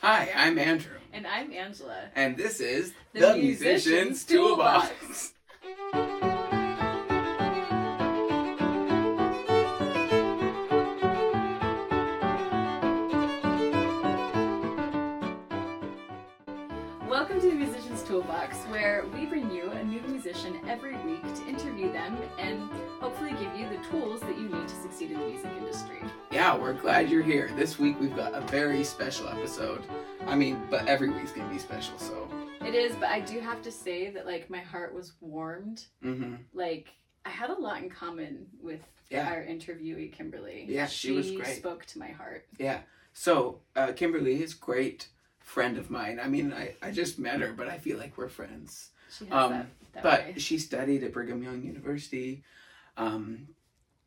[0.00, 0.92] Hi, I'm Andrew.
[1.12, 2.04] And I'm Angela.
[2.14, 4.88] And this is The The, Musician's Musician's, Toolbox.
[5.00, 5.32] Toolbox.
[18.18, 22.68] Toolbox, where we bring you a new musician every week to interview them and
[23.00, 26.00] hopefully give you the tools that you need to succeed in the music industry.
[26.32, 27.48] Yeah, we're glad you're here.
[27.54, 29.84] This week we've got a very special episode.
[30.26, 32.28] I mean, but every week's gonna be special, so.
[32.66, 35.84] It is, but I do have to say that like my heart was warmed.
[36.04, 36.34] Mm-hmm.
[36.52, 36.88] Like
[37.24, 39.28] I had a lot in common with Yeah.
[39.30, 40.64] our interviewee Kimberlee.
[40.68, 41.56] Yeah, she was great.
[41.58, 42.46] spoke to my heart.
[42.58, 42.80] Yeah.
[43.12, 45.06] So, uh, Kimberlee is great
[45.48, 46.20] friend of mine.
[46.22, 48.90] I mean, I, I just met her, but I feel like we're friends.
[49.16, 50.34] She has Um, that, that but way.
[50.36, 52.42] she studied at Brigham Young University.
[52.98, 53.48] Um,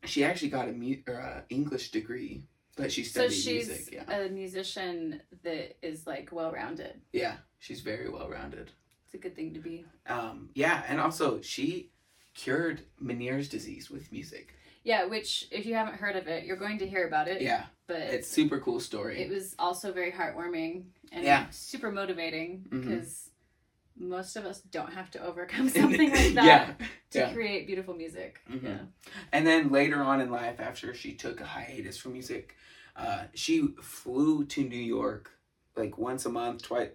[0.04, 2.44] she actually got a mu- or a English degree,
[2.76, 3.92] but she So studied she's music.
[3.92, 7.00] Yeah, a musician that is like well rounded.
[7.12, 8.70] yeah, she's very well rounded.
[9.06, 9.84] It's a good thing to be.
[10.06, 11.90] Um, yeah, and also she
[12.34, 14.54] cured Meniere's disease with music.
[14.84, 17.40] Yeah, which if you haven't heard of it, you're going to hear about it.
[17.40, 19.20] Yeah, But it's super cool story.
[19.20, 21.46] it was also very heartwarming and Yeah.
[21.50, 23.30] super motivating because
[23.96, 26.74] most of us don't have to overcome something like that yeah,
[27.10, 27.32] to yeah.
[27.32, 28.40] create beautiful music.
[28.50, 28.62] Mhm.
[28.64, 28.78] Yeah.
[29.32, 32.56] And then later on in life, after she took a hiatus from music,
[32.96, 35.30] uh, she flew to New York
[35.76, 36.90] like once a month, twice,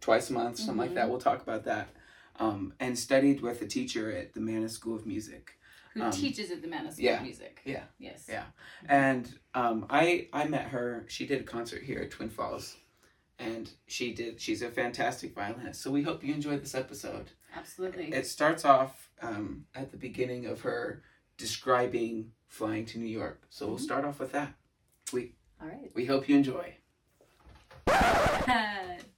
[0.00, 0.94] twice a month, something like Mhm.
[0.94, 1.10] that.
[1.10, 1.88] We'll talk about that.
[2.36, 5.56] Um, and studied with a teacher at the Mannes School of Music.
[5.94, 7.60] Who Um, teaches at the School yeah, Music.
[7.64, 8.26] yeah, Yes.
[8.28, 8.44] yeah.
[8.88, 11.04] And um, I I met her.
[11.08, 12.76] She did a concert here at Twin Falls,
[13.38, 14.40] and she did.
[14.40, 15.82] She's a fantastic violinist.
[15.82, 17.32] So we hope you enjoy this episode.
[17.56, 18.12] Absolutely.
[18.12, 21.02] It starts off um, at the beginning of her
[21.36, 23.42] describing flying to New York.
[23.50, 23.80] So we'll Mhm.
[23.80, 24.54] start off with that.
[25.12, 25.90] We All right.
[25.94, 26.76] we hope you enjoy.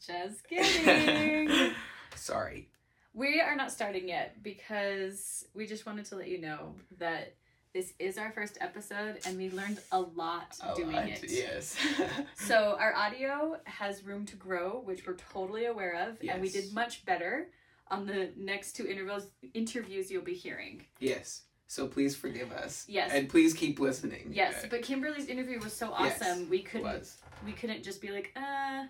[0.06, 1.72] Just kidding.
[2.16, 2.68] Sorry.
[3.14, 7.34] We are not starting yet because we just wanted to let you know that
[7.74, 11.24] this is our first episode and we learned a lot doing I- it.
[11.28, 11.77] Yes.
[12.36, 16.73] So our audio has room to grow, which we're totally aware of, and we did
[16.74, 17.48] much better
[17.90, 20.84] on the next two interviews interviews you'll be hearing.
[20.98, 21.42] yes.
[21.68, 22.84] So please forgive us.
[22.86, 23.12] Yes.
[23.14, 24.30] And please keep listening.
[24.34, 26.40] Yes, Uh, but Kimberlee's interview was so awesome.
[26.40, 27.17] Yes, we couldn't was.
[27.46, 28.84] we couldn't just be like, uh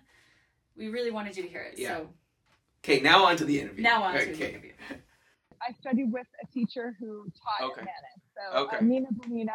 [0.76, 1.78] we really wanted you to hear it.
[1.78, 1.98] Yeah.
[1.98, 2.08] So
[2.84, 3.82] Okay, now on to the interview.
[3.84, 4.72] now on to the interview.
[5.62, 7.80] I studied with a teacher who taught Okay.
[7.82, 8.22] at Mannes.
[8.36, 8.76] So Okay.
[8.78, 9.52] uh, Nina Beilina.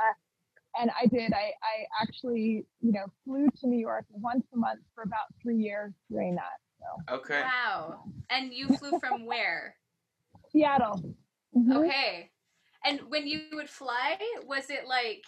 [0.79, 1.33] And I did.
[1.33, 5.57] I, I actually, you know, flew to New York once a month for about three
[5.57, 6.59] years doing that.
[6.79, 7.41] So Okay.
[7.41, 8.05] Wow.
[8.29, 9.75] And you flew from where?
[10.51, 11.03] Seattle.
[11.55, 11.75] Mhm.
[11.85, 12.31] Okay.
[12.85, 15.23] And when you would fly, was it like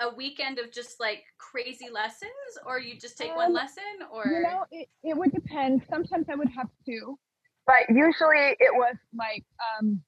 [0.00, 2.30] a weekend of just like crazy lessons
[2.66, 5.82] or you just take one Um, lesson or You know, it, it would depend.
[5.90, 7.18] Sometimes I would have two,
[7.66, 9.44] but usually it was like
[9.80, 10.00] um,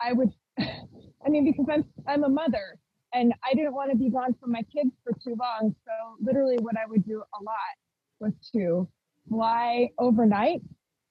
[0.00, 0.30] I would.
[0.60, 2.78] I mean, because I'm I'm a mother,
[3.14, 5.74] and I didn't want to be gone from my kids for too long.
[5.86, 7.74] So literally, what I would do a lot
[8.20, 8.88] was to
[9.28, 10.62] fly overnight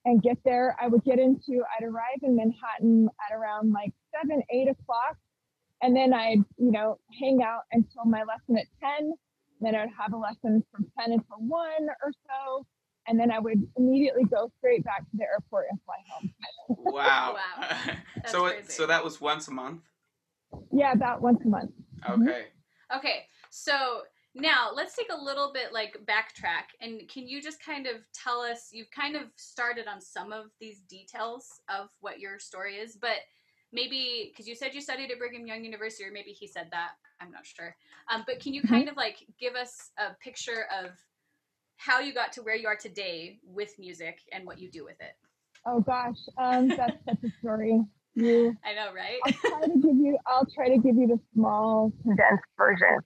[0.04, 0.76] and get there.
[0.80, 1.62] I would get into.
[1.78, 5.16] I'd arrive in Manhattan at around like seven, eight o'clock,
[5.82, 9.14] and then I'd you know hang out until my lesson at ten.
[9.60, 11.70] Then I'd have a lesson from 10 until 1
[12.04, 12.66] or so.
[13.08, 16.34] And then I would immediately go straight back to the airport and fly home.
[16.68, 17.36] Wow.
[17.36, 17.66] Wow.
[18.28, 19.82] So it, so that was once a month.
[20.70, 21.72] Yeah, about once a month.
[22.08, 22.46] Okay.
[22.96, 23.26] Okay.
[23.50, 24.02] So
[24.34, 28.40] now let's take a little bit like backtrack and can you just kind of tell
[28.40, 32.96] us you've kind of started on some of these details of what your story is,
[32.96, 33.18] but
[33.72, 36.92] maybe because you said you studied at Brigham Young University, or maybe he said that.
[37.20, 37.74] I'm not sure.
[38.10, 38.68] Um, but can you Mhm.
[38.68, 40.90] kind of like give us a picture of
[41.84, 45.00] how you got to where you are today with music and what you do with
[45.00, 45.16] it?
[45.66, 47.80] Oh gosh, um, that's such a story.
[48.14, 49.18] You, I know, right?
[49.24, 50.18] I'll try to give you.
[50.26, 52.98] I'll try to give you the small condensed version.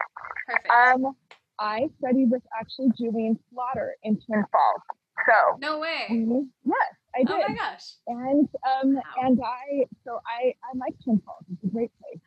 [0.46, 0.70] Perfect.
[0.70, 1.14] Um,
[1.58, 4.82] I studied with actually Julian Slaughter in Twin Falls.
[5.26, 6.06] So no way.
[6.10, 6.76] mhm, yes,
[7.14, 7.30] I did.
[7.30, 7.84] Oh my gosh.
[8.08, 8.48] and
[8.82, 9.02] um Wow.
[9.22, 11.44] and I so I I like Twin Falls.
[11.52, 12.20] It's a great place.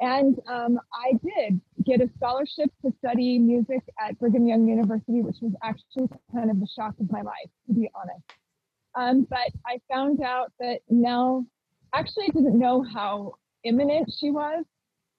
[0.00, 5.36] And um, I did get a scholarship to study music at Brigham Young University, which
[5.42, 8.24] was actually kind of the shock of my life, to be honest.
[8.94, 11.44] Um, but I found out that Nell
[11.94, 14.64] actually I didn't know how imminent she was.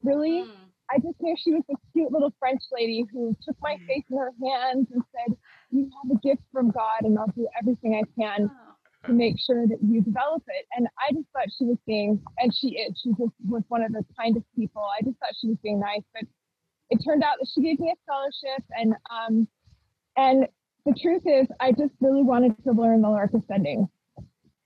[0.04, 0.62] Really, Mm.
[0.94, 4.18] I just knew she was this cute little French lady who took my face in
[4.18, 5.38] her hands and said,
[5.69, 8.71] "You have a gift from God, and I'll do everything I can." Oh.
[9.06, 10.65] To make sure that you develop it.
[10.75, 13.92] And I just thought she was being, and she is, she just was one of
[13.92, 14.83] the kindest people.
[15.00, 16.24] I just thought she was being nice, but
[16.89, 19.48] it turned out that she gave me a scholarship and, um,
[20.18, 20.48] and
[20.86, 23.88] the truth is, I just really wanted to learn the lark ascending.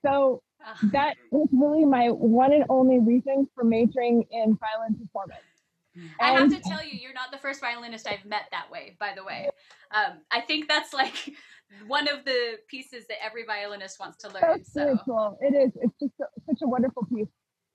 [0.06, 0.42] So
[0.92, 5.42] that was really my one and only reason for majoring in violin performance.
[6.20, 9.14] I have to tell you, you're not the first violinist I've met that way, by
[9.16, 9.50] the way.
[9.92, 11.34] Um, I think that's like
[11.88, 14.42] one of the pieces that every violinist wants to learn.
[14.42, 14.86] That's so.
[14.86, 15.38] really cool.
[15.42, 15.72] It is.
[15.82, 17.28] It's just a, such a wonderful piece.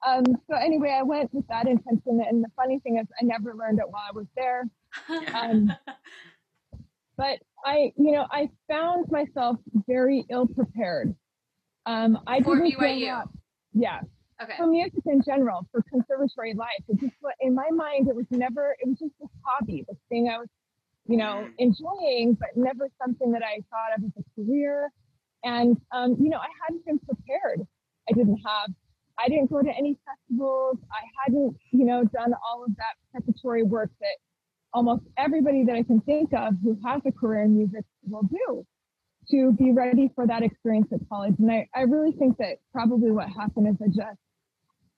[0.07, 3.55] Um, so anyway, I went with that intention, and the funny thing is, I never
[3.55, 4.65] learned it while I was there.
[5.35, 5.73] Um,
[7.17, 11.15] but I, you know, I found myself very ill prepared.
[11.87, 13.13] Um, I for didn't BYU.
[13.13, 13.31] Up,
[13.75, 14.01] yeah.
[14.43, 14.55] Okay.
[14.57, 18.75] For music in general, for conservatory life, it just in my mind, it was never.
[18.81, 20.49] It was just this hobby, this thing I was,
[21.11, 21.53] you know, mm.
[21.59, 24.91] enjoying, but never something that I thought of as a career.
[25.43, 27.67] And um, you know, I hadn't been prepared.
[28.09, 28.71] I didn't have.
[29.19, 30.79] I didn't go to any festivals.
[30.91, 34.17] I hadn't, you know, done all of that preparatory work that
[34.73, 38.65] almost everybody that I can think of who has a career in music will do
[39.31, 41.35] to be ready for that experience at college.
[41.39, 44.19] And I, I really think that probably what happened is I just,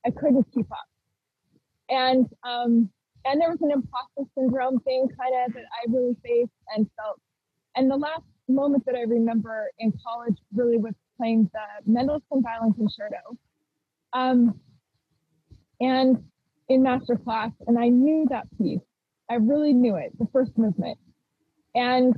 [0.07, 0.87] I couldn't keep up.
[1.89, 2.91] And, um,
[3.25, 7.21] and there was an imposter syndrome thing kind of that I really faced and felt.
[7.77, 12.75] And the last moment that I remember in college really was playing the Mendelssohn Violin
[12.75, 13.39] Concerto.
[14.13, 14.61] Um,
[15.81, 16.23] and
[16.69, 18.81] in master class, and I knew that piece.
[19.31, 20.99] I really knew it, the first movement.
[21.75, 22.15] And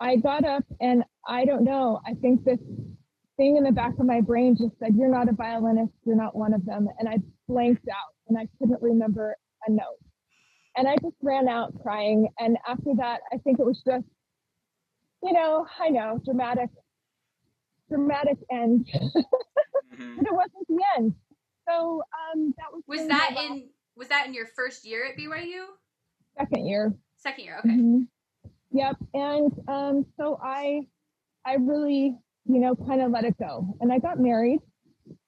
[0.00, 2.58] I got up and I don't know, I think this
[3.36, 6.36] thing in the back of my brain just said, You're not a violinist, you're not
[6.36, 6.88] one of them.
[6.98, 7.18] And I
[7.48, 9.36] blanked out and I couldn't remember
[9.66, 10.09] a note.
[10.76, 12.28] And I just ran out crying.
[12.38, 14.06] And after that, I think it was just,
[15.22, 16.70] you know, I know, dramatic,
[17.88, 18.88] dramatic end.
[18.94, 20.16] mm-hmm.
[20.16, 21.14] but it wasn't the end.
[21.68, 22.02] So
[22.32, 22.82] um, that was.
[22.86, 23.68] Was that in?
[23.96, 25.66] Was that in your first year at BYU?
[26.38, 26.94] Second year.
[27.16, 27.58] Second year.
[27.58, 27.68] Okay.
[27.68, 28.02] Mm-hmm.
[28.72, 28.96] Yep.
[29.14, 30.86] And um, so I,
[31.44, 32.16] I really,
[32.46, 34.60] you know, kind of let it go, and I got married,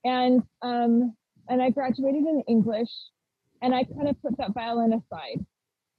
[0.05, 1.15] and um,
[1.49, 2.91] and I graduated in English,
[3.63, 5.45] and I kind of put that violin aside,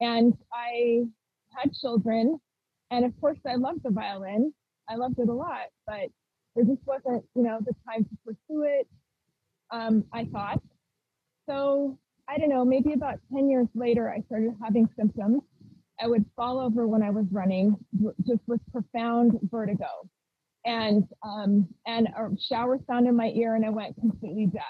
[0.01, 1.06] and I
[1.50, 2.39] had children,
[2.92, 4.54] and of course I loved the violin.
[4.89, 6.10] I loved it a lot, but
[6.56, 8.88] there just wasn't, you know, the time to pursue it
[9.74, 10.62] um, I thought.
[11.50, 11.98] So
[12.30, 15.42] I don't know, maybe about 10 years later, I started having symptoms.
[16.00, 17.75] I would fall over when I was running,
[18.25, 19.88] just with profound vertigo,
[20.65, 24.63] and um, and a shower sound in my ear, and I went completely deaf,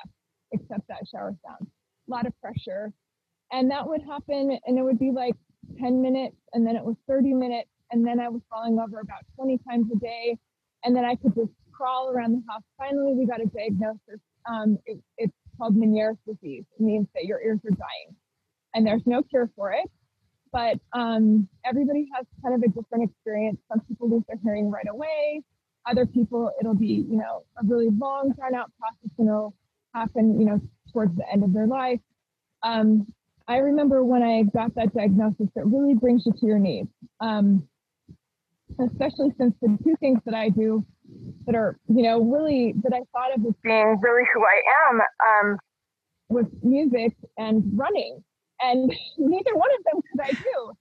[0.52, 1.68] except that shower sound.
[2.08, 2.92] A lot of pressure,
[3.52, 5.36] and that would happen, and it would be like
[5.80, 9.24] 10 minutes, and then it was 30 minutes, and then I was falling over about
[9.36, 10.38] 20 times a day,
[10.84, 12.64] and then I could just crawl around the house.
[12.78, 14.20] Finally, we got a diagnosis
[14.50, 16.66] um, it, it's called Meniere's disease.
[16.78, 18.16] It means that your ears are dying,
[18.74, 19.90] and there's no cure for it.
[20.52, 23.58] But um, everybody has kind of a different experience.
[23.70, 25.42] Some people lose their hearing right away.
[25.90, 29.56] Other people, it'll be you know a really long, drawn out process, and it'll
[29.94, 30.62] happen you know
[30.94, 32.00] towards the end of their life.
[32.64, 33.08] Um,
[33.48, 36.88] I remember when I got that diagnosis, it really brings you to your knees.
[37.20, 37.68] Um,
[38.80, 40.86] especially since the two things that I do
[41.46, 45.02] that are, you know, really that I thought of as being really who I am
[45.28, 45.60] um,
[46.30, 48.24] was music and running.
[48.62, 50.72] And neither one of them could I do.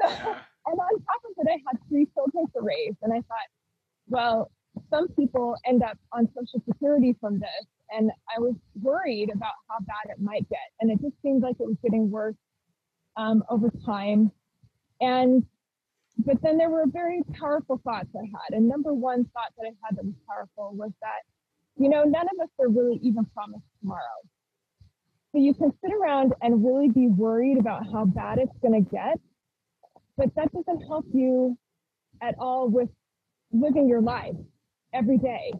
[0.00, 0.08] So,
[0.66, 2.94] and on top of it, I had three children to raise.
[3.02, 3.48] And I thought,
[4.08, 4.50] well,
[4.92, 7.66] some people end up on Social Security from this.
[7.90, 10.58] And I was worried about how bad it might get.
[10.80, 12.36] And it just seemed like it was getting worse
[13.16, 14.30] um, over time.
[15.00, 15.44] And
[16.18, 18.56] but then there were very powerful thoughts I had.
[18.56, 21.22] And number one thought that I had that was powerful was that,
[21.76, 24.20] you know, none of us are really even promised tomorrow.
[25.32, 28.90] So you can sit around and really be worried about how bad it's going to
[28.90, 29.18] get,
[30.18, 31.56] but that doesn't help you
[32.20, 32.90] at all with
[33.50, 34.36] living your life
[34.92, 35.52] every day.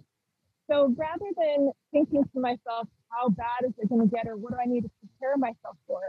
[0.71, 4.53] So rather than thinking to myself, how bad is it going to get or what
[4.53, 6.01] do I need to prepare myself for?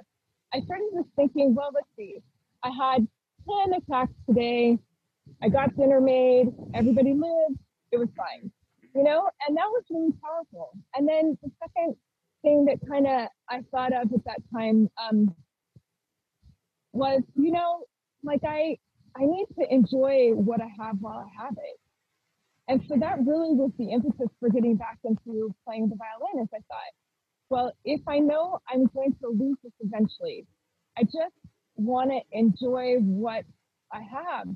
[0.54, 2.22] I started just thinking, well, let's see.
[2.64, 3.08] I had
[3.66, 4.78] 10 attacks today.
[5.42, 6.48] I got dinner made.
[6.74, 7.60] Everybody lived.
[7.92, 8.52] It was fine.
[8.96, 10.72] You know, and that was really powerful.
[10.96, 11.96] And then the second
[12.44, 15.36] thing that kind of I thought of at that time um,
[16.92, 17.86] was, you know,
[18.24, 18.78] like I
[19.16, 21.80] I need to enjoy what I have while I have it.
[22.68, 26.44] And so that really was the impetus for getting back into playing the violin.
[26.44, 26.94] As I thought,
[27.50, 30.46] well, if I know I'm going to lose this eventually,
[30.98, 31.36] I just
[31.76, 33.44] want to enjoy what
[33.92, 34.48] I have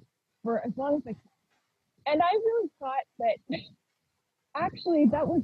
[0.44, 2.14] for as long as I can.
[2.14, 3.60] And I really thought that
[4.56, 5.42] actually that was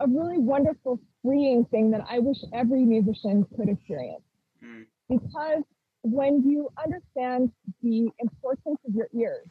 [0.00, 4.22] a really wonderful, freeing thing that I wish every musician could experience.
[4.64, 4.86] Mm.
[5.10, 5.62] Because
[6.02, 7.50] when you understand
[7.82, 9.46] the importance of your ears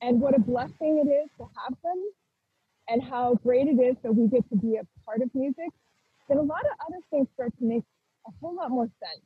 [0.00, 2.10] and what a blessing it is to have them
[2.88, 5.70] and how great it is that we get to be a part of music,
[6.28, 7.84] then a lot of other things start to make
[8.26, 9.24] a whole lot more sense.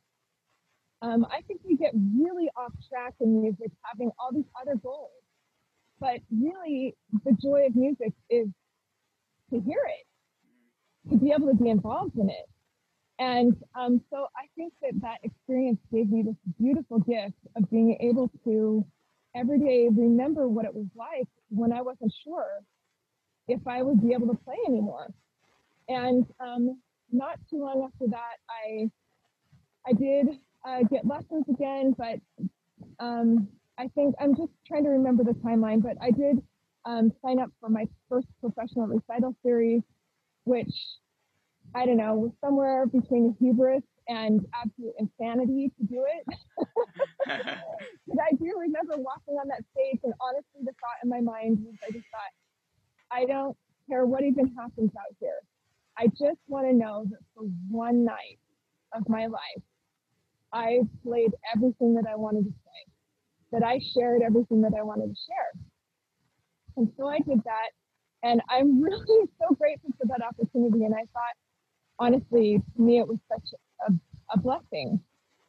[1.01, 5.11] Um, I think we get really off track in music, having all these other goals.
[5.99, 8.47] But really, the joy of music is
[9.51, 12.49] to hear it, to be able to be involved in it.
[13.17, 17.97] And um, so I think that that experience gave me this beautiful gift of being
[18.01, 18.85] able to
[19.35, 22.63] every day remember what it was like when I wasn't sure
[23.47, 25.13] if I would be able to play anymore.
[25.87, 28.89] And um, not too long after that, I
[29.87, 32.19] I did uh, get lessons again, but
[32.99, 35.83] um, I think I'm just trying to remember the timeline.
[35.83, 36.41] But I did
[36.85, 39.81] um, sign up for my first professional recital series,
[40.45, 40.73] which
[41.75, 46.37] I don't know was somewhere between hubris and absolute insanity to do it.
[47.27, 51.59] but I do remember walking on that stage, and honestly, the thought in my mind
[51.65, 52.33] was I just thought,
[53.11, 53.57] I don't
[53.89, 55.39] care what even happens out here.
[55.97, 58.39] I just want to know that for one night
[58.93, 59.63] of my life,
[60.51, 65.07] I played everything that I wanted to play, that I shared everything that I wanted
[65.07, 65.61] to share.
[66.77, 67.69] And so I did that.
[68.23, 70.85] And I'm really so grateful for that opportunity.
[70.85, 71.35] And I thought,
[71.99, 73.53] honestly, to me, it was such
[73.87, 73.93] a,
[74.33, 74.99] a blessing.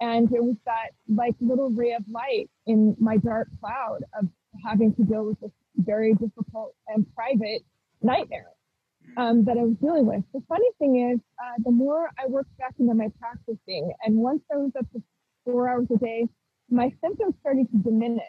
[0.01, 4.29] And it was that like little ray of light in my dark cloud of
[4.65, 7.63] having to deal with this very difficult and private
[8.03, 8.51] nightmare
[9.17, 10.23] um, that I was dealing with.
[10.35, 14.43] The funny thing is, uh, the more I worked back into my practicing, and once
[14.53, 15.03] I was up to
[15.45, 16.27] four hours a day,
[16.71, 18.23] my symptoms started to diminish.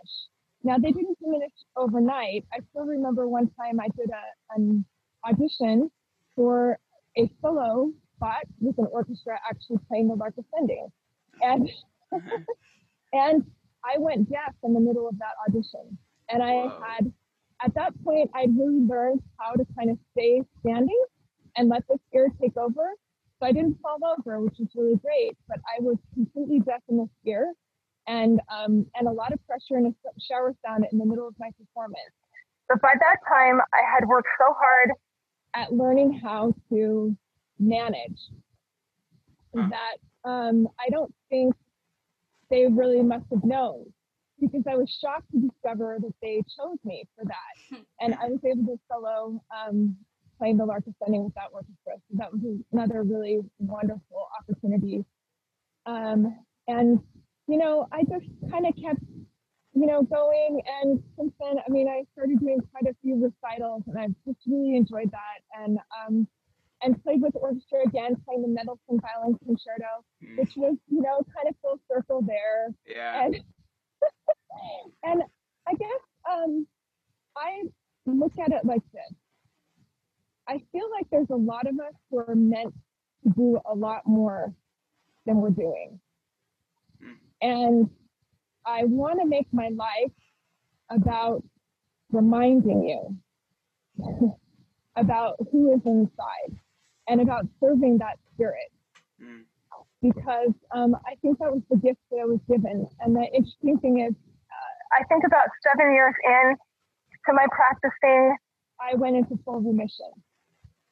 [0.64, 2.46] Now they didn't diminish overnight.
[2.54, 4.86] I still remember one time I did a, an
[5.28, 5.90] audition
[6.36, 6.80] for
[7.18, 10.90] a solo spot with an orchestra actually playing the Lark Ascending,
[11.42, 11.70] and
[13.14, 13.46] and
[13.86, 15.98] I went deaf in the middle of that audition,
[16.30, 16.82] and I Whoa.
[16.86, 17.14] had
[17.64, 21.02] at that point, I'd really learned how to kind of stay standing
[21.56, 22.92] and let the ear take over.
[23.40, 26.98] So I didn't fall over, which was really great, but I was completely deaf in
[26.98, 27.54] the ear
[28.08, 31.36] and um, and a lot of pressure and a shower sound in the middle of
[31.40, 32.14] my performance.
[32.70, 34.92] But by that time, I had worked so hard
[35.56, 37.16] at learning how to
[37.60, 38.20] manage
[39.54, 41.54] that um, I don't think
[42.50, 43.86] they really must have known
[44.40, 47.80] because I was shocked to discover that they chose me for that.
[48.00, 49.96] and I was able to solo um,
[50.38, 51.94] playing the Lark Ascending with that orchestra.
[51.96, 55.04] So that was another really wonderful opportunity.
[55.86, 56.38] Um,
[56.68, 57.00] and,
[57.48, 59.02] you know, I just kind of kept,
[59.74, 60.62] you know, going.
[60.82, 64.40] And since then, I mean, I started doing quite a few recitals and I've just
[64.46, 65.62] really enjoyed that.
[65.64, 66.28] And, um,
[66.82, 70.38] and played with orchestra again, playing the Mendelssohn Violin Concerto, mm.
[70.38, 72.70] which was, you know, kind of full circle there.
[72.86, 73.26] Yeah.
[73.26, 73.36] And,
[75.04, 75.24] and
[75.68, 76.68] I guess um,
[77.36, 77.64] I
[78.06, 79.18] look at it like this.
[80.48, 82.74] I feel like there's a lot of us who are meant
[83.24, 84.54] to do a lot more
[85.26, 86.00] than we're doing.
[87.02, 87.12] Hmm.
[87.42, 87.90] And
[88.66, 90.12] I want to make my life
[90.90, 91.44] about
[92.12, 92.84] reminding
[94.00, 94.38] you
[94.96, 96.58] about who is inside
[97.08, 98.72] and about serving that spirit.
[99.22, 99.44] Mm.
[100.02, 102.88] Because um, I think that was the gift that I was given.
[103.00, 104.14] And the interesting thing is,
[104.98, 106.56] I think about seven years in
[107.26, 108.36] to my practicing,
[108.80, 110.12] I went into full remission.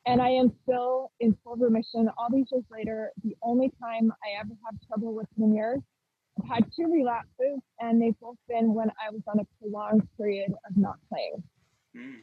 [0.08, 3.12] And I am still in full remission all these years later.
[3.24, 5.82] The only time I ever have trouble with Meniere's,
[6.38, 10.52] I've had two relapses, and they've both been when I was on a prolonged period
[10.70, 11.42] of not playing.
[11.96, 12.22] Mm.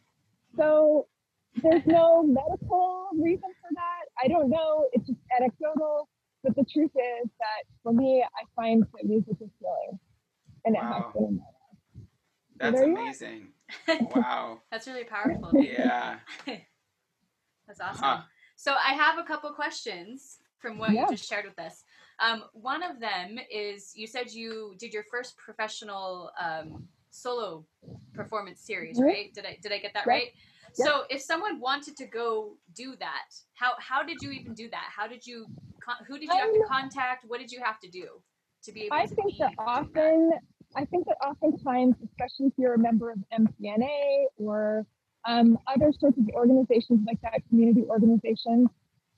[0.56, 1.06] So
[1.56, 4.24] there's no medical reason for that.
[4.24, 4.86] I don't know.
[4.92, 6.08] It's just anecdotal.
[6.42, 9.98] But the truth is that for me, I find that music is healing.
[10.64, 10.80] And wow.
[10.80, 12.08] it has been in my life.
[12.56, 13.48] That's amazing.
[14.14, 14.60] wow.
[14.70, 15.50] That's really powerful.
[15.54, 16.16] yeah.
[16.46, 18.04] That's awesome.
[18.04, 18.20] Huh.
[18.56, 21.02] So I have a couple questions from what yeah.
[21.02, 21.84] you just shared with us.
[22.20, 27.64] Um, one of them is you said you did your first professional um, solo
[28.14, 29.06] performance series, mm-hmm.
[29.06, 29.34] right?
[29.34, 30.32] Did I did I get that right?
[30.74, 34.88] So if someone wanted to go do that, how how did you even do that?
[34.94, 35.46] How did you
[36.06, 37.24] who did you have to contact?
[37.26, 38.06] What did you have to do
[38.64, 40.40] to be able I to think that often that?
[40.74, 44.86] I think that oftentimes, especially if you're a member of MTNA or
[45.26, 48.68] um, other sorts of organizations like that, community organizations,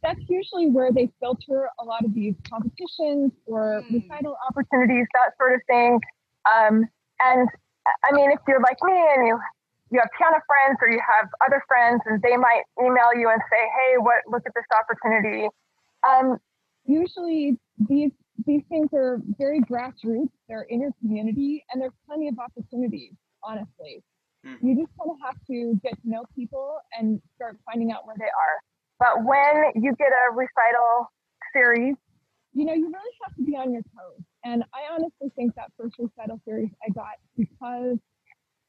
[0.02, 4.02] that's usually where they filter a lot of these competitions or mm.
[4.02, 6.00] recital opportunities, that sort of thing.
[6.52, 6.84] Um,
[7.24, 7.48] and
[8.04, 9.38] I mean, if you're like me and you
[9.94, 13.40] you have piano friends or you have other friends, and they might email you and
[13.46, 14.26] say, "Hey, what?
[14.26, 15.48] Look at this opportunity."
[16.02, 16.38] Um,
[16.84, 18.10] usually, these
[18.44, 20.34] these things are very grassroots.
[20.48, 24.02] They're in your community, and there's plenty of opportunities, honestly.
[24.44, 24.58] Mm.
[24.62, 28.16] You just kind of have to get to know people and start finding out where
[28.18, 28.56] they are.
[28.98, 31.06] But when you get a recital
[31.52, 31.94] series,
[32.52, 34.22] you know, you really have to be on your toes.
[34.44, 37.98] And I honestly think that first recital series I got because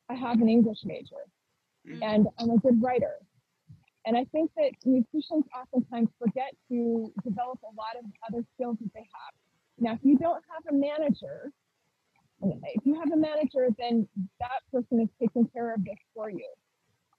[0.10, 1.24] I have an English major
[1.88, 2.00] mm.
[2.02, 3.16] and I'm a good writer.
[4.06, 8.94] And I think that musicians oftentimes forget to develop a lot of other skills that
[8.94, 9.34] they have.
[9.80, 11.52] Now, if you don't have a manager,
[12.42, 14.08] if you have a manager, then
[14.40, 16.48] that person is taking care of this for you.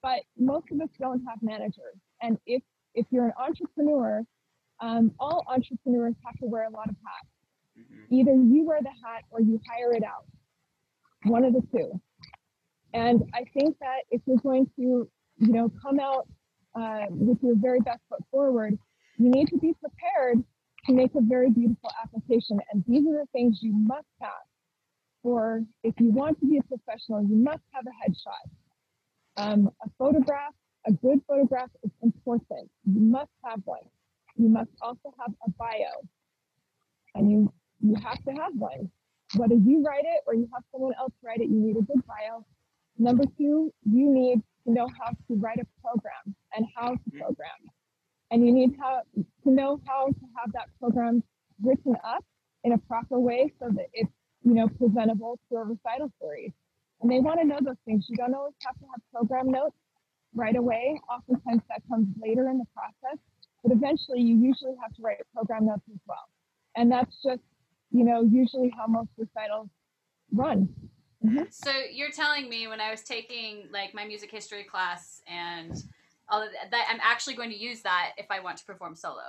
[0.02, 1.96] But most of us don't have managers.
[2.22, 2.62] And if
[2.94, 4.24] if you're an entrepreneur,
[4.80, 7.28] um, all entrepreneurs have to wear a lot of hats.
[7.78, 8.14] Mm-hmm.
[8.14, 10.24] Either you wear the hat or you hire it out.
[11.24, 12.00] One of the two.
[12.96, 16.26] And I think that if you're going to, you know, come out
[16.74, 18.78] uh, with your very best foot forward,
[19.18, 20.42] you need to be prepared
[20.86, 22.58] to make a very beautiful application.
[22.72, 24.46] And these are the things you must have.
[25.22, 29.44] For if you want to be a professional, you must have a headshot.
[29.44, 30.54] Um, a photograph,
[30.86, 32.70] a good photograph is important.
[32.86, 33.80] You must have one.
[34.36, 36.00] You must also have a bio.
[37.14, 38.90] And you you have to have one.
[39.34, 42.00] Whether you write it or you have someone else write it, you need a good
[42.06, 42.46] bio.
[42.98, 47.18] Number two, you need to know how to write a program and how to mm-hmm.
[47.18, 47.60] program.
[48.30, 51.22] And you need to, to know how to have that program
[51.62, 52.24] written up
[52.64, 54.10] in a proper way so that it's,
[54.42, 56.52] you know, presentable to a recital series.
[57.00, 58.06] And they want to know those things.
[58.08, 59.76] You don't always have to have program notes
[60.34, 61.00] right away.
[61.10, 63.18] Oftentimes that comes later in the process,
[63.62, 66.28] but eventually you usually have to write program notes as well.
[66.74, 67.42] And that's just,
[67.90, 69.68] you know, usually how most recitals
[70.32, 70.68] run.
[71.24, 71.44] Mm-hmm.
[71.50, 75.72] So you're telling me when I was taking like my music history class and
[76.28, 78.94] all of that, that I'm actually going to use that if I want to perform
[78.94, 79.22] solo.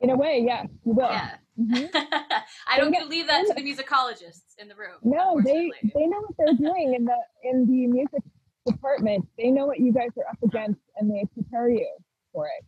[0.00, 1.10] In a way, yes, you will.
[1.10, 1.30] Yeah.
[1.58, 1.86] Mm-hmm.
[2.68, 4.98] I don't get to leave that to the musicologists in the room.
[5.02, 8.22] No, they they know what they're doing in the in the music
[8.64, 9.26] department.
[9.36, 11.88] They know what you guys are up against, and they prepare you
[12.32, 12.64] for it.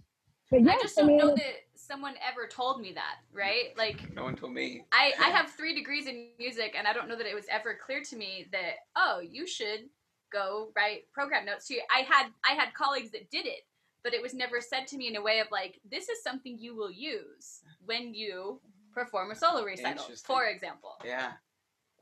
[0.51, 1.55] But yes, I just don't I mean, know that
[1.91, 3.77] someone ever told me that, right?
[3.77, 4.85] Like no one told me.
[4.93, 7.79] I I have three degrees in music, and I don't know that it was ever
[7.85, 9.89] clear to me that oh, you should
[10.33, 11.67] go write program notes.
[11.69, 13.63] To I had I had colleagues that did it,
[14.05, 16.57] but it was never said to me in a way of like this is something
[16.59, 18.61] you will use when you
[18.95, 20.97] perform a solo recital, for example.
[21.05, 21.33] Yeah.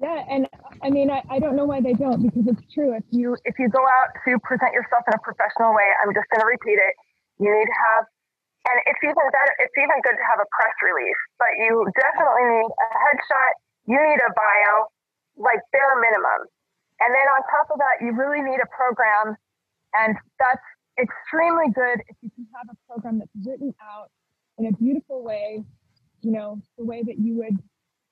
[0.01, 0.47] Yeah, and
[0.81, 2.95] I mean, I, I don't know why they don't because it's true.
[2.95, 6.31] If you if you go out to present yourself in a professional way, I'm just
[6.31, 6.95] going to repeat it.
[7.41, 8.05] You need to have
[8.69, 12.47] and it's even better, it's even good to have a press release, but you definitely
[12.61, 13.53] need a headshot.
[13.89, 14.73] You need a bio,
[15.41, 16.45] like bare minimum.
[17.01, 19.37] And then on top of that, you really need a program.
[19.95, 20.67] And that's
[21.01, 24.11] extremely good if you can have a program that's written out
[24.59, 25.65] in a beautiful way,
[26.21, 27.57] you know, the way that you would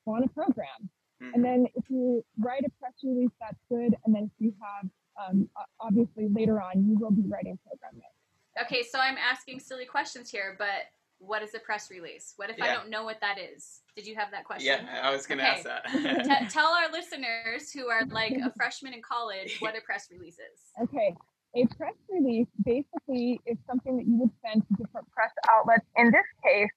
[0.05, 0.89] want a program.
[1.21, 1.33] Mm-hmm.
[1.35, 3.95] And then if you write a press release, that's good.
[4.05, 4.89] And then if you have,
[5.21, 8.16] um, obviously later on, you will be writing program notes.
[8.61, 10.89] Okay, so I'm asking silly questions here, but
[11.19, 12.33] what is a press release?
[12.37, 12.65] What if yeah.
[12.65, 13.81] I don't know what that is?
[13.95, 14.85] Did you have that question?
[14.85, 15.53] Yeah, I was going to okay.
[15.53, 16.41] ask that.
[16.41, 20.35] T- tell our listeners who are like a freshman in college what a press release
[20.35, 20.83] is.
[20.83, 21.15] Okay.
[21.55, 25.85] A press release basically is something that you would send to different press outlets.
[25.95, 26.69] In this case,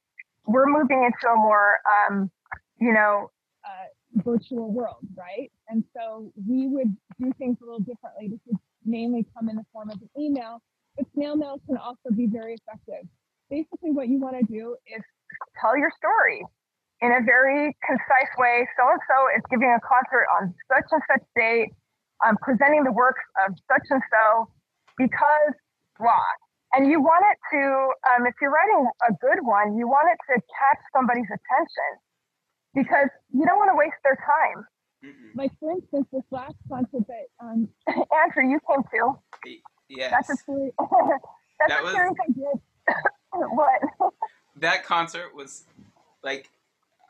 [0.47, 2.31] we're moving into a more, um,
[2.81, 3.31] you know,
[3.65, 5.51] uh, virtual world, right?
[5.69, 8.29] And so we would do things a little differently.
[8.29, 10.63] This would mainly come in the form of an email
[10.97, 13.09] but snail mail can also be very effective.
[13.49, 15.03] Basically, what you want to do is
[15.61, 16.43] tell your story
[17.03, 18.67] in a very concise way.
[18.77, 21.71] So and so is giving a concert on such and such date,
[22.25, 24.49] um, presenting the works of such and so
[24.99, 25.55] because
[25.99, 26.31] blah.
[26.73, 27.63] And you want it to,
[28.15, 31.91] um, if you're writing a good one, you want it to catch somebody's attention
[32.75, 34.63] because you don't want to waste their time.
[35.03, 35.39] Mm-hmm.
[35.39, 39.19] Like, for instance, this last concert that um, Andrew, you came to.
[39.91, 40.13] Yes.
[40.13, 40.73] That's a story.
[40.79, 42.61] that's that a was, I did.
[43.51, 44.13] what?
[44.57, 45.65] that concert was
[46.23, 46.49] like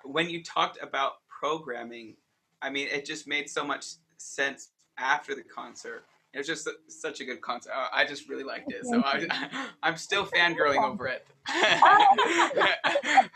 [0.04, 2.16] when you talked about programming.
[2.62, 6.04] I mean, it just made so much sense after the concert.
[6.32, 7.72] It was just such a good concert.
[7.92, 8.84] I just really liked it.
[8.84, 11.26] So I, I'm still fangirling over it.
[11.48, 13.26] Oh.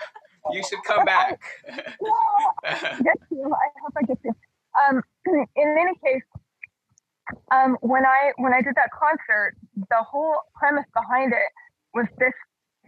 [0.52, 1.40] you should come back.
[1.66, 3.52] get you.
[3.52, 4.32] I hope I get you.
[4.88, 6.22] Um, in any case,
[7.50, 11.50] um, when I when I did that concert, the whole premise behind it
[11.94, 12.34] was this,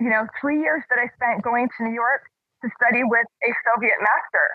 [0.03, 2.27] you know, three years that I spent going to New York
[2.63, 4.47] to study with a Soviet master.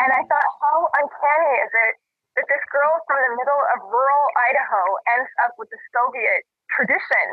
[0.00, 1.92] And I thought, how uncanny is it
[2.40, 4.82] that this girl from the middle of rural Idaho
[5.20, 7.26] ends up with the Soviet tradition,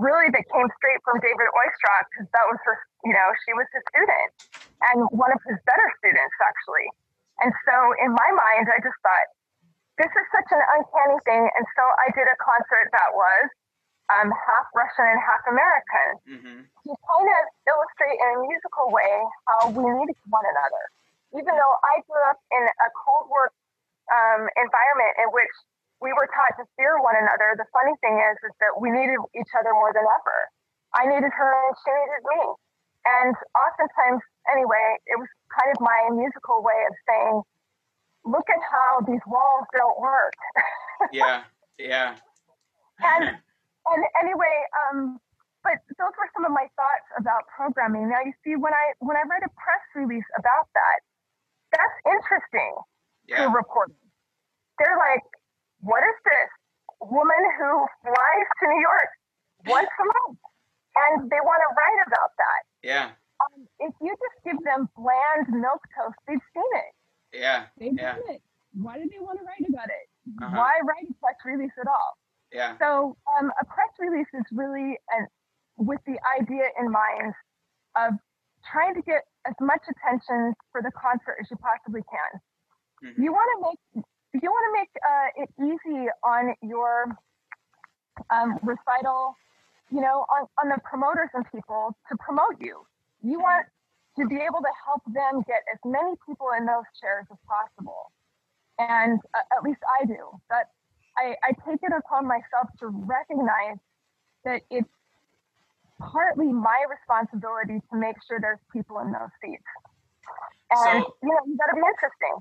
[0.00, 3.68] really that came straight from David Oistrakh, because that was her, you know, she was
[3.76, 4.28] his student
[4.88, 6.88] and one of his better students, actually.
[7.44, 9.28] And so in my mind, I just thought,
[9.96, 11.44] this is such an uncanny thing.
[11.44, 13.44] And so I did a concert that was
[14.12, 16.58] um, half Russian and half American Mm-hmm.
[16.62, 19.14] to kind of illustrate in a musical way
[19.48, 20.84] how we needed one another.
[21.34, 23.50] Even though I grew up in a Cold War
[24.12, 25.54] um, environment in which
[25.98, 29.18] we were taught to fear one another, the funny thing is, is that we needed
[29.34, 30.38] each other more than ever.
[30.94, 32.42] I needed her and she needed me.
[33.06, 37.34] And oftentimes, anyway, it was kind of my musical way of saying,
[38.26, 40.34] look at how these walls don't work.
[41.12, 41.44] Yeah.
[41.78, 42.16] Yeah.
[43.04, 45.20] and and anyway, um,
[45.62, 48.08] but those were some of my thoughts about programming.
[48.08, 50.98] Now you see, when I when I read a press release about that,
[51.76, 52.74] that's interesting
[53.28, 53.44] yeah.
[53.44, 54.00] to reporting.
[54.80, 55.24] They're like,
[55.84, 56.50] what is this
[57.00, 57.70] woman who
[58.02, 59.10] flies to New York
[59.68, 60.38] once a month,
[60.96, 62.62] and they want to write about that.
[62.82, 63.06] Yeah.
[63.36, 66.95] Um, if you just give them bland milk toast, they've seen it.
[67.32, 67.66] Yeah.
[67.78, 68.14] They've Yeah.
[68.16, 68.42] seen it.
[68.74, 70.08] Why do they want to write about it?
[70.42, 70.56] Uh-huh.
[70.56, 72.18] Why write a press release at all?
[72.52, 72.76] Yeah.
[72.78, 75.26] So um, a press release is really an,
[75.76, 77.34] with the idea in mind
[77.96, 78.14] of
[78.70, 82.40] trying to get as much attention for the concert as you possibly can.
[83.10, 83.18] Mhm.
[83.22, 84.04] You want to make
[84.42, 87.16] you want to make uh, it easy on your
[88.30, 89.34] um, recital,
[89.90, 92.84] you know, on, on the promoters and people to promote you.
[93.22, 93.66] You want
[94.18, 98.12] to be able to help them get as many people in those chairs as possible.
[98.78, 100.16] And uh, at least I do.
[100.48, 100.68] But
[101.18, 103.78] I, I take it upon myself to recognize
[104.44, 104.88] that it's
[106.00, 109.62] partly my responsibility to make sure there's people in those seats.
[110.70, 112.36] And So- you know, you got to be interesting.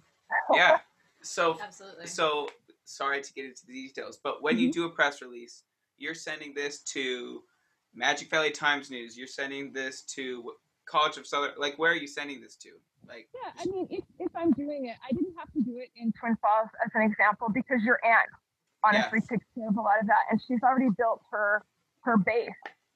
[0.54, 0.80] Yeah.
[1.22, 2.06] So Absolutely.
[2.06, 2.48] so
[2.84, 4.64] sorry to get into the details, but when Mm-hmm.
[4.66, 5.64] you do a press release,
[5.98, 7.42] you're sending this to
[7.96, 9.18] Magic Valley Times News.
[9.18, 10.52] You're sending this to
[10.86, 11.52] College of Southern.
[11.58, 12.70] Like, where are you sending this to?
[13.08, 15.90] Like, Yeah, I mean, if, if I'm doing it, I didn't have to do it
[15.96, 18.28] in Twin Falls as an example because your aunt
[18.84, 19.28] honestly Yes.
[19.30, 21.64] takes care of a lot of that, and she's already built her
[22.02, 22.50] her base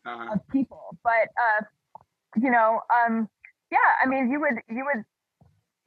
[0.06, 0.98] uh, of people.
[1.04, 1.64] But uh,
[2.40, 3.28] you know, um,
[3.72, 5.04] yeah, I mean, you would you would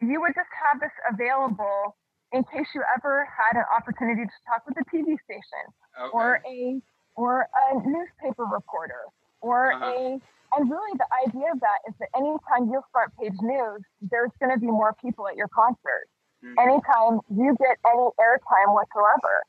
[0.08, 1.96] you would just have this available
[2.32, 5.64] in case you ever had an opportunity to talk with a TV station
[6.00, 6.10] okay.
[6.12, 6.80] or a
[7.14, 9.02] or a newspaper reporter
[9.40, 9.86] or Uh-huh.
[9.86, 10.20] a
[10.56, 14.52] and really the idea of that is that anytime you're front page news, there's going
[14.52, 16.06] to be more people at your concert.
[16.44, 16.54] Mhm.
[16.58, 19.42] Anytime you get any airtime whatsoever,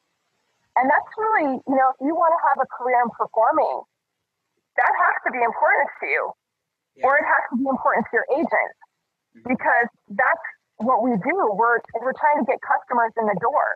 [0.75, 3.81] and that's really you know if you want to have a career in performing,
[4.77, 6.31] that has to be important to you,
[6.95, 7.07] Yeah.
[7.07, 8.73] or it has to be important to your agent
[9.35, 9.43] Mhm.
[9.49, 10.45] because that's
[10.77, 11.35] what we do.
[11.53, 13.75] We're we're trying to get customers in the door.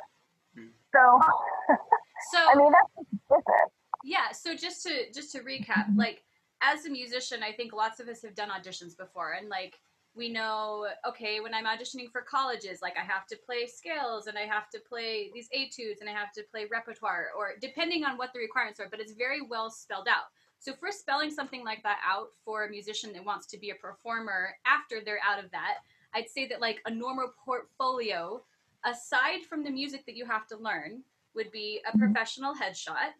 [0.55, 0.73] Mhm.
[0.93, 1.19] So
[2.31, 3.69] So I mean that's just business.
[4.03, 6.23] yeah so just to just to recap like
[6.61, 9.79] as a musician i think lots of us have done auditions before and like
[10.15, 14.37] we know okay when i'm auditioning for colleges like i have to play scales and
[14.37, 18.17] i have to play these etudes and i have to play repertoire or depending on
[18.17, 20.25] what the requirements are but it's very well spelled out
[20.59, 23.69] so if we're spelling something like that out for a musician that wants to be
[23.69, 25.75] a performer after they're out of that
[26.15, 28.41] i'd say that like a normal portfolio
[28.85, 31.03] aside from the music that you have to learn
[31.35, 31.99] would be a Mhm.
[31.99, 33.13] professional headshot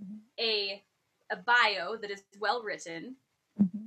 [0.00, 0.20] Mhm.
[0.38, 0.84] a
[1.30, 3.14] a bio that is well written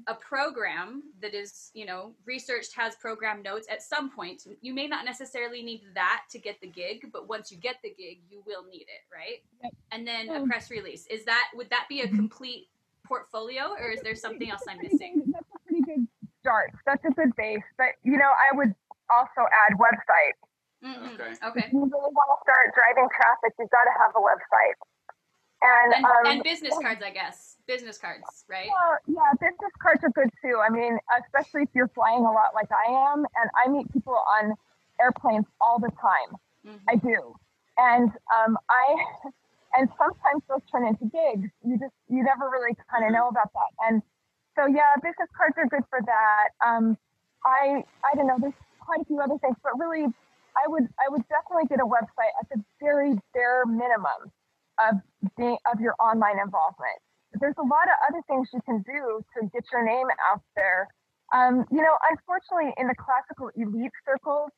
[0.07, 4.85] a program that is you know researched has program notes at some point you may
[4.87, 8.43] not necessarily need that to get the gig but once you get the gig you
[8.45, 9.73] will need it right Yep.
[9.91, 12.15] and then a press release is that would that be a Mhm.
[12.15, 12.67] complete
[13.05, 15.81] portfolio or is there something else i'm That's a pretty missing good- That's a pretty
[15.81, 16.07] good
[16.41, 16.71] start.
[16.85, 17.63] That's a good base.
[17.77, 18.75] But you know, I would
[19.09, 20.35] also add website.
[20.83, 21.13] Mhm.
[21.15, 21.31] Okay.
[21.47, 24.75] okay If you really want to start driving traffic, you've got to have a website.
[25.63, 30.03] And, and, um, and business cards i guess business cards right Well, yeah, business cards
[30.03, 30.59] are good too.
[30.59, 34.19] I mean, especially if you're flying a lot like I am, and I meet people
[34.41, 34.53] on
[34.99, 36.35] airplanes all the time.
[36.67, 36.81] Mhm.
[36.89, 37.35] I do,
[37.77, 39.05] and um, I
[39.77, 41.49] and sometimes those turn into gigs.
[41.63, 43.71] You just you never really kind of know about that.
[43.87, 44.01] And
[44.55, 46.49] so yeah, business cards are good for that.
[46.65, 46.97] Um,
[47.45, 48.37] I I don't know.
[48.39, 50.03] There's quite a few other things, but really,
[50.59, 54.31] I would I would definitely get a website at the very bare minimum
[54.79, 54.97] of
[55.37, 56.97] being of your online involvement.
[57.39, 60.87] There's a lot of other things you can do to get your name out there.
[61.33, 64.51] Um, you know, unfortunately, in the classical elite circles,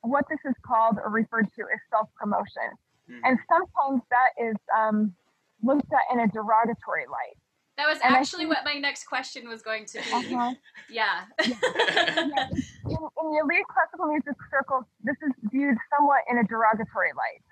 [0.00, 2.72] what this is called or referred to is self promotion.
[3.10, 3.20] Mhm.
[3.24, 5.14] And sometimes that is um,
[5.62, 7.36] looked at in a derogatory light.
[7.76, 10.54] that was and actually think- what my next question was going to be Uh-huh.
[10.90, 11.56] yeah Yeah.
[12.84, 17.42] In, in the elite classical music circles, this is viewed somewhat in a derogatory light.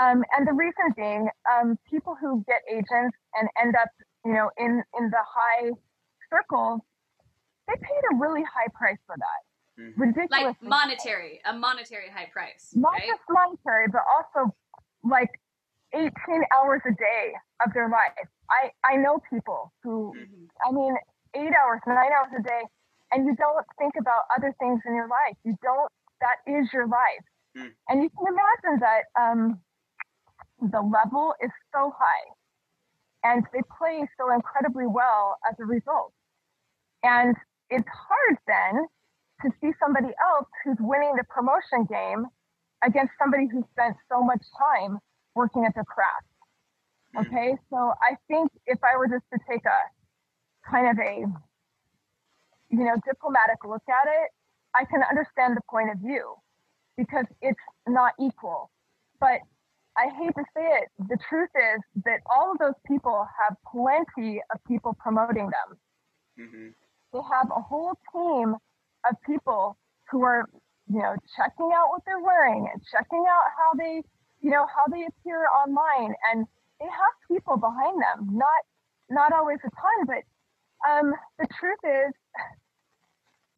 [0.00, 3.88] Um, and the reason being, um, people who get agents and end up,
[4.24, 5.70] you know, in, in the high
[6.30, 6.80] circles,
[7.68, 9.82] they paid a really high price for that.
[9.82, 10.00] mm-hmm.
[10.00, 10.56] ridiculous.
[10.60, 12.70] Like monetary, a monetary high price.
[12.74, 13.06] Not right?
[13.06, 14.54] just monetary, but also
[15.02, 15.30] like
[15.94, 16.10] 18
[16.52, 17.32] hours a day
[17.64, 18.28] of their life.
[18.50, 20.44] I, I know people who, mm-hmm.
[20.66, 20.94] I mean,
[21.34, 22.62] eight hours, nine hours a day,
[23.12, 25.36] and you don't think about other things in your life.
[25.44, 27.24] You don't, that is your life.
[27.56, 27.70] Mm.
[27.88, 29.60] And you can imagine that um,
[30.70, 32.26] the level is so high
[33.24, 36.12] and they play so incredibly well as a result.
[37.02, 37.34] And
[37.70, 38.86] it's hard then
[39.42, 42.26] to see somebody else who's winning the promotion game
[42.84, 44.98] against somebody who spent so much time
[45.34, 46.28] working at their craft.
[47.14, 47.26] Hmm.
[47.26, 49.80] Okay, so I think if I were just to take a
[50.70, 51.24] kind of a
[52.70, 54.30] you know diplomatic look at it,
[54.74, 56.34] I can understand the point of view
[56.96, 58.70] because it's not equal.
[59.20, 59.40] But
[59.96, 64.42] I hate to say it, the truth is that all of those people have plenty
[64.52, 65.78] of people promoting them.
[66.38, 66.68] Mm-hmm.
[67.12, 68.56] They have a whole team
[69.08, 69.76] of people
[70.10, 70.48] who are,
[70.90, 74.02] you know, checking out what they're wearing and checking out how they,
[74.40, 76.46] you know, how they appear online, and
[76.80, 78.36] they have people behind them.
[78.36, 78.62] Not,
[79.10, 82.12] not always a ton, but um, the truth is,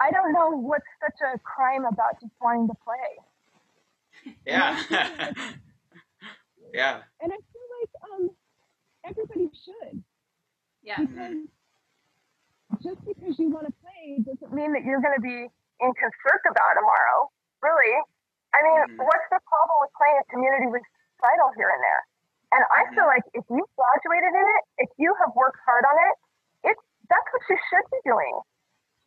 [0.00, 4.34] I don't know what's such a crime about just wanting to play.
[4.44, 5.32] Yeah.
[6.72, 7.02] yeah.
[7.20, 8.22] And I feel like um,
[9.04, 10.02] everybody should.
[10.82, 11.02] Yeah.
[11.02, 11.46] Because
[12.82, 15.48] just because you want to play doesn't mean that you're going to be
[15.80, 17.30] in concert about tomorrow.
[17.62, 17.94] Really.
[18.54, 19.04] I mean, mm-hmm.
[19.04, 22.02] what's the problem with playing a community recital here and there?
[22.54, 25.96] And I feel like if you graduated in it, if you have worked hard on
[25.98, 26.14] it,
[26.72, 28.34] it's that's what you should be doing.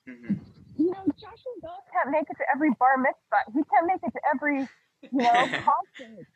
[0.08, 0.36] Mm-hmm.
[0.80, 3.48] You know, Joshua Bell can't make it to every bar mitzvah.
[3.52, 4.68] He can't make it to every,
[5.08, 6.28] you know, concert.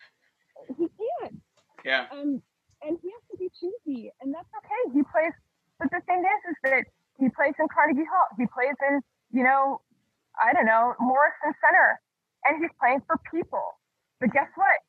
[0.68, 1.42] He can't.
[1.86, 2.08] Yeah.
[2.12, 2.42] Um,
[2.84, 4.94] and he has to be choosy, and that's okay.
[4.94, 5.34] He plays,
[5.80, 6.84] but the thing is, is that
[7.20, 8.28] he plays in Carnegie Hall.
[8.38, 9.00] He plays in,
[9.32, 9.82] you know,
[10.36, 12.02] I don't know, Morrison Center,
[12.46, 13.80] and he's playing for people.
[14.20, 14.80] But guess what?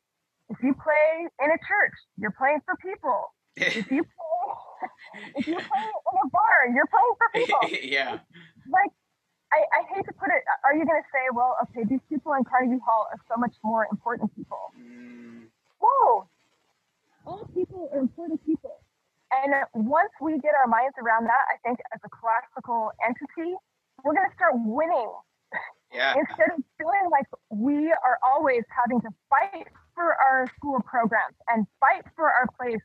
[0.50, 3.32] If you play in a church, you're playing for people.
[3.56, 4.44] if you play,
[5.36, 7.62] if you play in a bar, you're playing for people.
[7.82, 8.18] yeah.
[8.66, 8.90] Like,
[9.52, 10.42] I, I hate to put it.
[10.66, 13.54] Are you going to say, well, okay, these people in Carnegie Hall are so much
[13.62, 14.73] more important people?
[15.84, 16.28] Whoa.
[17.26, 18.80] All people are important people.
[19.32, 23.52] And once we get our minds around that, I think as a classical entity,
[24.04, 25.12] we're going to start winning.
[25.92, 26.14] Yeah.
[26.18, 31.66] Instead of feeling like we are always having to fight for our school programs and
[31.78, 32.82] fight for our place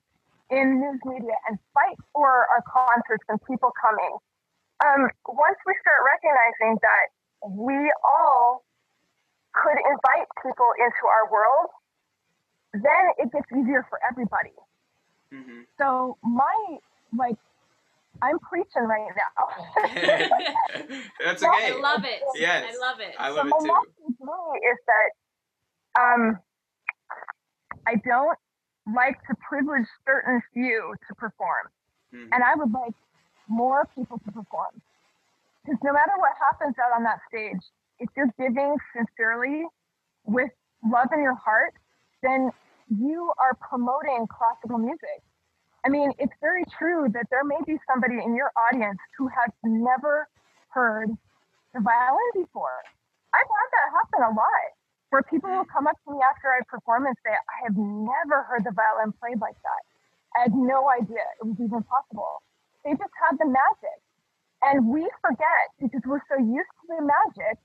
[0.50, 4.14] in news media and fight for our concerts and people coming.
[4.86, 7.06] Um, once we start recognizing that
[7.50, 8.62] we all
[9.58, 11.74] could invite people into our world,
[12.74, 14.54] then it gets easier for everybody.
[15.34, 15.62] Mm-hmm.
[15.78, 16.78] So my
[17.18, 17.38] like
[18.22, 19.88] I'm preaching right now.
[21.24, 21.74] That's okay.
[21.74, 22.22] I love it.
[22.36, 22.76] Yes.
[22.76, 23.16] I love it.
[23.18, 24.26] I love so it too.
[24.26, 26.40] My is that um,
[27.88, 28.38] I don't
[28.94, 31.68] like to privilege certain few to perform.
[32.14, 32.34] Mm-hmm.
[32.34, 32.94] And I would like
[33.48, 34.82] more people to perform.
[35.64, 37.62] Because no matter what happens out on that stage,
[38.00, 39.66] if you're giving sincerely
[40.26, 40.50] with
[40.84, 41.74] love in your heart,
[42.22, 42.52] then
[42.90, 45.22] you are promoting classical music.
[45.86, 49.52] I mean, it's very true that there may be somebody in your audience who has
[49.64, 50.28] never
[50.70, 51.10] heard
[51.74, 52.84] the violin before.
[53.34, 54.70] I've had that happen a lot,
[55.10, 55.72] where people will mm-hmm.
[55.72, 59.14] come up to me after I perform and say, I have never heard the violin
[59.22, 59.82] played like that.
[60.36, 62.42] I had no idea it was even possible.
[62.84, 64.00] They just had the magic.
[64.62, 67.58] And we forget because we're so used to the magic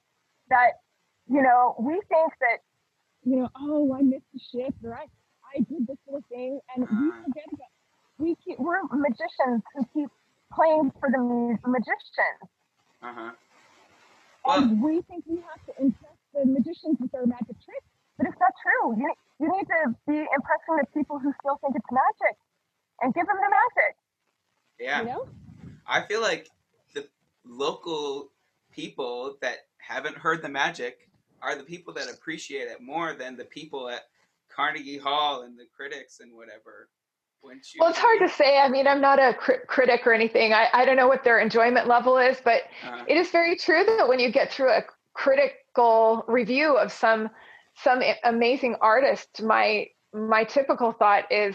[0.50, 0.78] that,
[1.26, 2.62] you know, we think that
[3.24, 5.06] you know, oh, I missed the shift or I,
[5.54, 6.60] I did this little thing.
[6.74, 7.22] And we uh-huh.
[7.26, 7.68] forget about
[8.18, 10.08] we keep, we're magicians who keep
[10.52, 11.18] playing for the
[11.68, 12.46] magicians.
[13.02, 13.30] Uh-huh.
[14.44, 18.26] Well, and we think we have to impress the magicians with our magic tricks, but
[18.26, 18.96] it's not true.
[18.96, 22.36] You, you need to be impressing the people who still think it's magic
[23.00, 23.96] and give them the magic.
[24.78, 25.00] Yeah.
[25.00, 25.28] You know?
[25.86, 26.48] I feel like
[26.94, 27.08] the
[27.44, 28.30] local
[28.72, 31.08] people that haven't heard the magic
[31.44, 34.02] are the people that appreciate it more than the people at
[34.54, 36.88] Carnegie Hall and the critics and whatever.
[37.78, 38.58] Well, it's hard to say.
[38.58, 40.54] I mean, I'm not a cr- critic or anything.
[40.54, 43.84] I, I don't know what their enjoyment level is, but uh, it is very true
[43.84, 47.28] that when you get through a critical review of some
[47.76, 51.54] some amazing artist, my my typical thought is,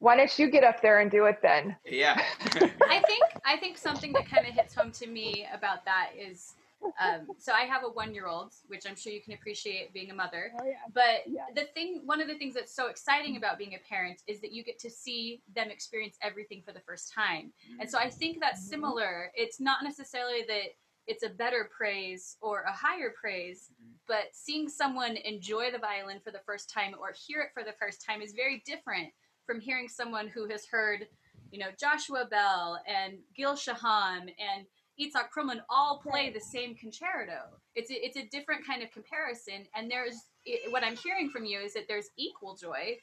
[0.00, 1.76] why don't you get up there and do it then?
[1.84, 2.20] Yeah.
[2.54, 6.54] I think I think something that kind of hits home to me about that is
[7.00, 10.10] um, so I have a one year old, which I'm sure you can appreciate being
[10.10, 10.52] a mother.
[10.60, 10.74] Oh, yeah.
[10.92, 11.42] But yeah.
[11.54, 14.52] the thing, one of the things that's so exciting about being a parent is that
[14.52, 17.52] you get to see them experience everything for the first time.
[17.70, 17.80] Mm-hmm.
[17.80, 18.70] And so I think that's mm-hmm.
[18.70, 19.32] similar.
[19.34, 20.74] It's not necessarily that
[21.06, 23.92] it's a better praise or a higher praise mm-hmm.
[24.08, 27.76] but seeing someone enjoy the violin for the first time or hear it for the
[27.78, 29.08] first time is very different
[29.46, 31.06] from hearing someone who has heard
[31.52, 34.66] you know Joshua Bell and Gil Shaham and
[35.00, 37.40] Itzhak Perlman all play the same concerto.
[37.74, 41.44] It's a, it's a different kind of comparison, and there's it, what I'm hearing from
[41.44, 42.96] you is that there's equal joy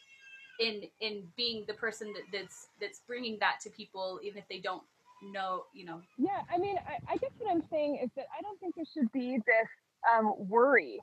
[0.60, 4.60] in in being the person that, that's that's bringing that to people, even if they
[4.60, 4.84] don't
[5.32, 6.01] know, you know.
[6.17, 8.86] Yeah, I mean, I, I guess what I'm saying is that I don't think there
[8.93, 9.67] should be this
[10.12, 10.99] um, worry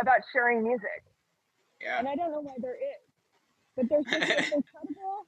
[0.00, 1.04] about sharing music.
[1.80, 1.98] Yeah.
[1.98, 3.04] And I don't know why there is,
[3.76, 5.26] but there's this incredible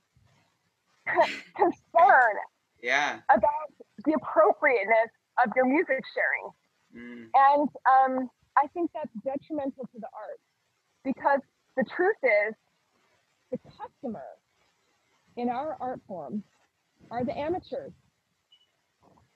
[1.57, 2.35] concern.
[2.83, 3.21] Yeah.
[3.31, 3.76] About
[4.07, 5.11] the appropriateness
[5.45, 6.47] of your music sharing.
[6.95, 7.29] Mm.
[7.35, 10.41] And um, I think that's detrimental to the art
[11.05, 11.41] because
[11.77, 12.55] the truth is
[13.53, 14.25] the customer
[15.37, 16.43] in our art form
[17.11, 17.93] are the amateurs.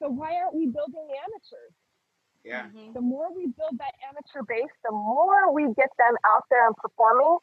[0.00, 1.74] So why aren't we building the amateurs?
[2.40, 2.72] Yeah.
[2.72, 2.96] Mm-hmm.
[2.96, 6.74] The more we build that amateur base, the more we get them out there and
[6.80, 7.36] performing,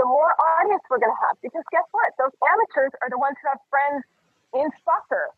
[0.00, 1.36] the more audience we're going to have.
[1.44, 2.08] Because guess what?
[2.16, 4.00] Those amateurs are the ones who have friends
[4.56, 5.36] in soccer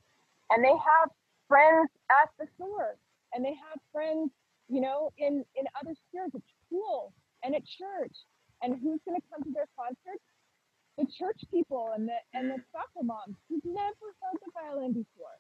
[0.51, 1.09] and they have
[1.49, 2.97] friends at the store
[3.33, 4.31] and they have friends,
[4.69, 8.15] you know, in, in other spheres at school and at church.
[8.63, 10.25] And who's going to come to their concerts?
[10.97, 15.37] The church people and the and the soccer moms who've never heard the violin before.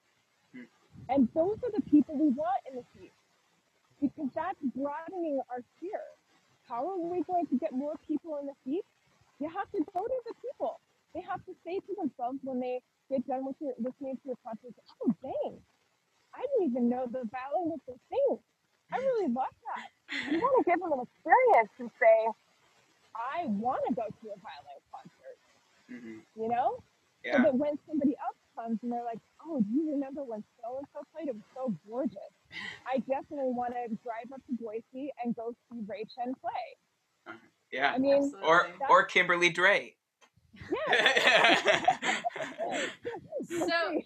[0.53, 0.67] Hmm.
[1.09, 3.13] And those are the people we want in the seat
[4.01, 6.05] because that's broadening our sphere.
[6.69, 8.85] How are we going to get more people in the seat?
[9.39, 10.81] You have to go to the people.
[11.15, 14.41] They have to say to themselves when they get done with your listening to your
[14.45, 15.59] concert, oh dang,
[16.35, 18.39] I didn't even know the violin was a thing.
[18.93, 19.89] I really love that.
[20.31, 22.17] You want to give them an experience and say,
[23.15, 25.39] I want to go to a violin concert.
[25.91, 26.43] Mm-hmm.
[26.43, 26.83] You know?
[27.25, 27.39] Yeah.
[27.39, 30.79] So that when somebody else comes and they're like, oh, do you remember when so
[30.79, 31.29] and so played?
[31.29, 32.35] It was so gorgeous.
[32.87, 36.67] I definitely want to drive up to Boise and go see Ray Chen play.
[37.27, 37.37] Uh-huh.
[37.73, 37.93] Yeah.
[37.93, 39.97] I mean, or or Kimberlee Dray.
[40.89, 42.17] Yeah.
[43.49, 44.01] so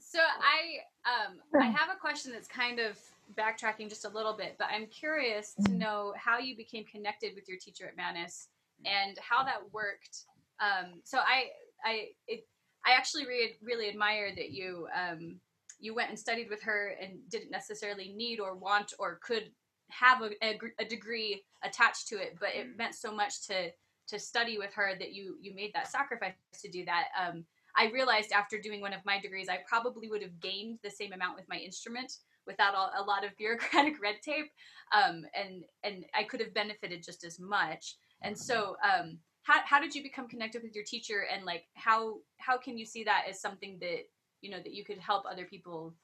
[0.00, 2.98] so I um I have a question that's kind of
[3.38, 5.78] backtracking just a little bit, but I'm curious to mm-hmm.
[5.78, 8.48] know how you became connected with your teacher at Mannes
[8.84, 10.24] and how that worked.
[10.60, 11.50] Um, so I
[11.84, 12.46] I it,
[12.84, 15.36] I actually really really admire that you um,
[15.78, 19.50] you went and studied with her and didn't necessarily need or want or could
[19.90, 22.78] have a, a, a degree attached to it, but it mm.
[22.78, 23.70] meant so much to
[24.10, 27.08] to study with her that you you made that sacrifice to do that.
[27.18, 27.44] Um,
[27.76, 31.12] I realized after doing one of my degrees, I probably would have gained the same
[31.12, 32.12] amount with my instrument
[32.46, 34.50] without a, a lot of bureaucratic red tape,
[34.92, 37.96] um, and and I could have benefited just as much.
[38.22, 42.18] And so, um, how how did you become connected with your teacher, and like how
[42.38, 44.08] how can you see that as something that
[44.40, 45.94] you know that you could help other people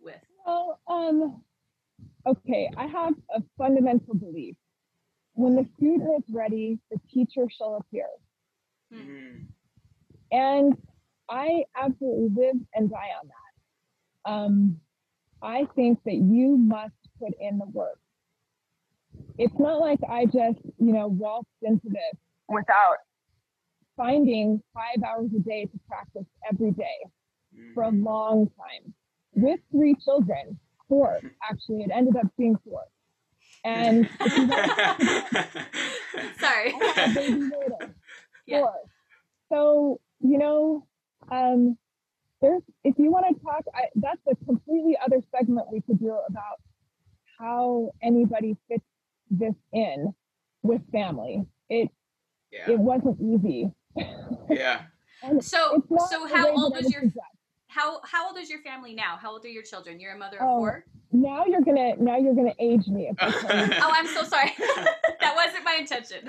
[0.00, 0.20] with?
[0.46, 1.42] Well, um,
[2.26, 4.56] okay, I have a fundamental belief.
[5.34, 8.06] When the student is ready, the teacher shall appear.
[8.92, 9.44] Mm-hmm.
[10.32, 10.76] And
[11.28, 14.30] I absolutely live and die on that.
[14.30, 14.80] Um,
[15.42, 17.98] I think that you must put in the work.
[19.38, 22.98] It's not like I just, you know, waltzed into this without
[23.96, 26.84] finding five hours a day to practice every day
[27.74, 28.04] for a mm-hmm.
[28.04, 28.94] long time
[29.34, 31.82] with three children, four actually.
[31.82, 32.82] It ended up being four.
[33.64, 34.08] And
[36.40, 36.74] sorry,
[38.46, 38.60] yeah.
[38.60, 38.74] four.
[39.50, 40.86] So you know,
[41.30, 41.76] um,
[42.40, 46.16] there's if you want to talk, I, that's a completely other segment we could do
[46.28, 46.60] about
[47.38, 48.84] how anybody fits
[49.30, 50.14] this in
[50.62, 51.44] with family.
[51.68, 51.90] It
[52.50, 52.70] yeah.
[52.70, 53.70] it wasn't easy.
[54.48, 54.82] yeah.
[55.40, 57.02] so so how old was your
[57.70, 59.16] how how old is your family now?
[59.20, 60.00] How old are your children?
[60.00, 60.84] You're a mother of oh, four.
[61.12, 63.10] Now you're gonna now you're gonna age me.
[63.20, 64.52] oh, I'm so sorry.
[65.20, 66.28] that wasn't my intention.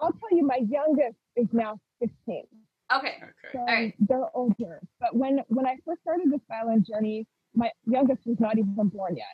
[0.00, 2.44] I'll tell you, my youngest is now 15.
[2.92, 3.08] Okay.
[3.08, 3.16] okay.
[3.52, 3.94] So All right.
[4.00, 4.80] They're older.
[5.00, 9.16] But when when I first started this violin journey, my youngest was not even born
[9.16, 9.26] yet.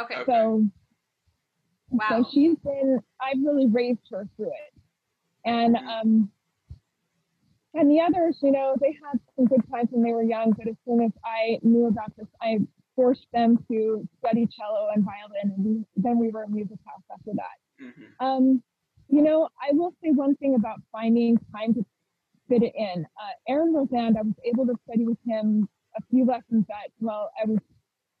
[0.00, 0.22] Okay.
[0.26, 0.64] So
[1.90, 2.06] wow.
[2.08, 4.80] so she's been I've really raised her through it.
[5.44, 5.88] And mm-hmm.
[5.88, 6.30] um
[7.74, 10.68] and the others, you know, they had some good times when they were young, but
[10.68, 12.58] as soon as I knew about this, I
[12.96, 17.02] forced them to study cello and violin, and we, then we were in music house
[17.12, 17.84] after that.
[17.84, 18.24] Mm-hmm.
[18.24, 18.62] Um,
[19.08, 21.84] you know, I will say one thing about finding time to
[22.48, 23.04] fit it in.
[23.04, 27.30] Uh, Aaron Rosand, I was able to study with him a few lessons at, well,
[27.40, 27.58] I was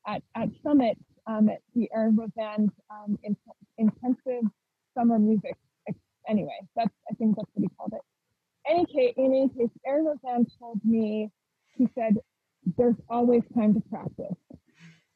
[0.06, 3.36] at, at Summit um, at the Aaron Rosand um, in,
[3.78, 4.42] intensive
[4.96, 5.56] summer music.
[6.26, 8.00] Anyway, that's, I think that's what he called it.
[8.68, 11.30] Any case, in any case, Rosand told me,
[11.76, 12.16] he said,
[12.78, 14.36] there's always time to practice.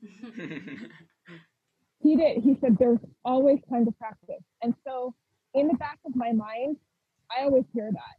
[2.01, 2.43] he did.
[2.43, 4.43] He said there's always time to practice.
[4.63, 5.15] And so
[5.55, 6.77] in the back of my mind,
[7.31, 8.17] I always hear that.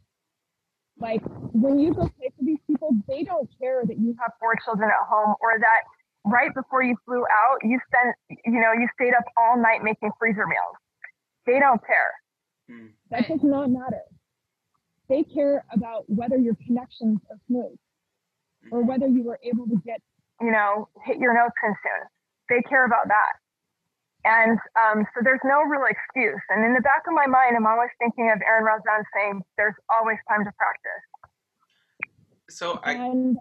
[0.98, 1.22] Like
[1.52, 4.90] when you go play for these people, they don't care that you have four children
[4.90, 5.82] at home or that
[6.24, 8.14] right before you flew out, you spent,
[8.44, 10.76] you know, you stayed up all night making freezer meals.
[11.46, 12.12] They don't care.
[12.68, 12.86] Hmm.
[13.10, 14.02] That does not matter.
[15.10, 17.76] They care about whether your connections are smooth
[18.70, 20.00] or whether you were able to get,
[20.40, 22.06] you know, hit your nose pin soon.
[22.48, 23.32] They care about that.
[24.22, 26.40] And um, so there's no real excuse.
[26.50, 29.74] And in the back of my mind, I'm always thinking of Aaron Rosand saying, there's
[29.92, 31.04] always time to practice.
[32.48, 32.92] So I.
[32.92, 33.36] And,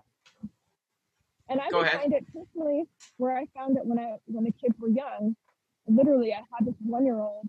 [1.50, 2.86] and I find it personally
[3.18, 5.36] where I found it when I when the kids were young.
[5.88, 7.48] Literally, I had this one year old,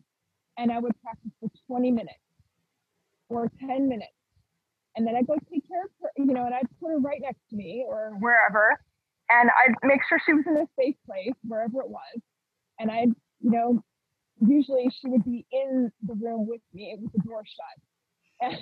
[0.58, 2.18] and I would practice for 20 minutes
[3.30, 4.12] or 10 minutes,
[4.96, 7.20] and then I'd go take care of her, you know, and I'd put her right
[7.22, 8.78] next to me or wherever,
[9.30, 12.20] and I'd make sure she was in a safe place wherever it was,
[12.78, 13.82] and I'd, you know,
[14.40, 16.96] usually she would be in the room with me.
[17.00, 18.58] With the door shut, and,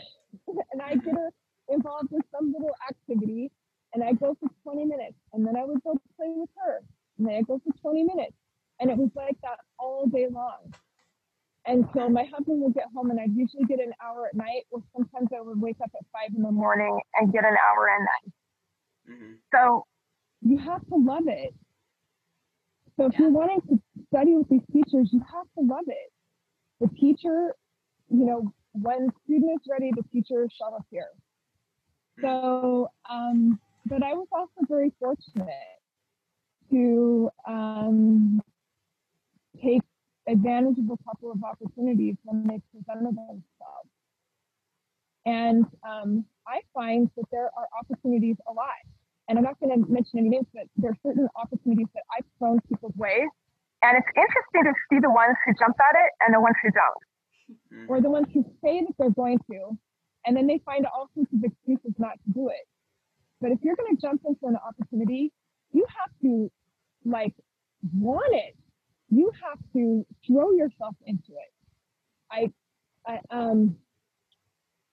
[0.72, 1.30] and I'd get her
[1.68, 3.50] involved in some little activity
[3.94, 5.16] and I'd go for 20 minutes.
[5.32, 6.80] And then I would go play with her
[7.18, 8.34] and then I'd go for 20 minutes.
[8.80, 10.72] And it was like that all day long.
[11.68, 14.64] And so my husband would get home and I'd usually get an hour at night,
[14.70, 17.90] or sometimes I would wake up at five in the morning and get an hour
[17.90, 18.32] at night.
[19.10, 19.32] Mm-hmm.
[19.54, 19.84] So
[20.40, 21.54] you have to love it.
[22.96, 23.20] So if yeah.
[23.20, 26.10] you're wanting to study with these teachers, you have to love it.
[26.80, 27.54] The teacher,
[28.08, 31.06] you know, when student is ready, the teacher shall appear.
[32.22, 35.52] So, um, but I was also very fortunate
[36.70, 38.40] to um,
[39.62, 39.82] take
[40.28, 43.90] advantage of a couple of opportunities when they presented themselves.
[45.26, 48.80] And um, I find that there are opportunities a lot.
[49.28, 52.24] And I'm not going to mention any names, but there are certain opportunities that I've
[52.38, 53.28] thrown people's way.
[53.82, 56.70] And it's interesting to see the ones who jump at it and the ones who
[56.72, 57.02] don't,
[57.52, 57.92] mm-hmm.
[57.92, 59.76] or the ones who say that they're going to,
[60.26, 62.66] and then they find all sorts of excuses not to do it.
[63.40, 65.30] But if you're going to jump into an opportunity,
[65.72, 66.50] you have to
[67.04, 67.34] like
[67.94, 68.56] want it.
[69.11, 71.52] You have to throw yourself into it.
[72.30, 72.50] I,
[73.06, 73.76] I um,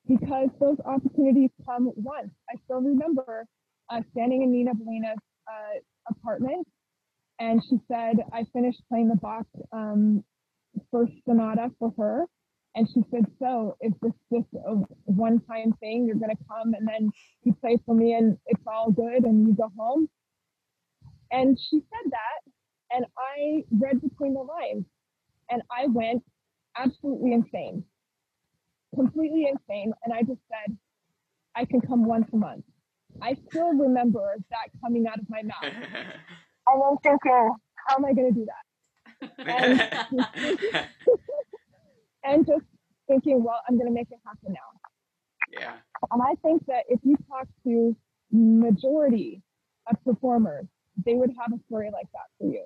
[0.07, 2.31] because those opportunities come once.
[2.49, 3.45] I still remember
[3.89, 6.67] uh, standing in Nina Beilina's uh, apartment,
[7.39, 10.23] and she said, "I finished playing the Bach um,
[10.91, 12.27] first sonata for her,
[12.75, 16.05] and she said, So is this just a one time thing?
[16.05, 17.09] You're going to come and then
[17.43, 20.09] you play for me and it's all good and you go home?
[21.31, 22.51] And she said that.
[22.91, 24.85] And I read between the lines
[25.49, 26.23] and I went
[26.77, 27.83] absolutely insane,
[28.95, 29.93] completely insane.
[30.03, 30.77] And I just said,
[31.55, 32.65] I can come once a month.
[33.21, 35.55] I still remember that coming out of my mouth.
[35.63, 37.51] and I'm thinking,
[37.87, 38.65] how am I going to do that?
[39.37, 40.27] And
[42.23, 42.65] and just
[43.07, 45.59] thinking, well, I'm going to make it happen now.
[45.59, 45.73] Yeah.
[46.11, 47.95] And I think that if you talk to
[48.31, 49.41] majority
[49.89, 50.65] of performers,
[51.05, 52.65] they would have a story like that for you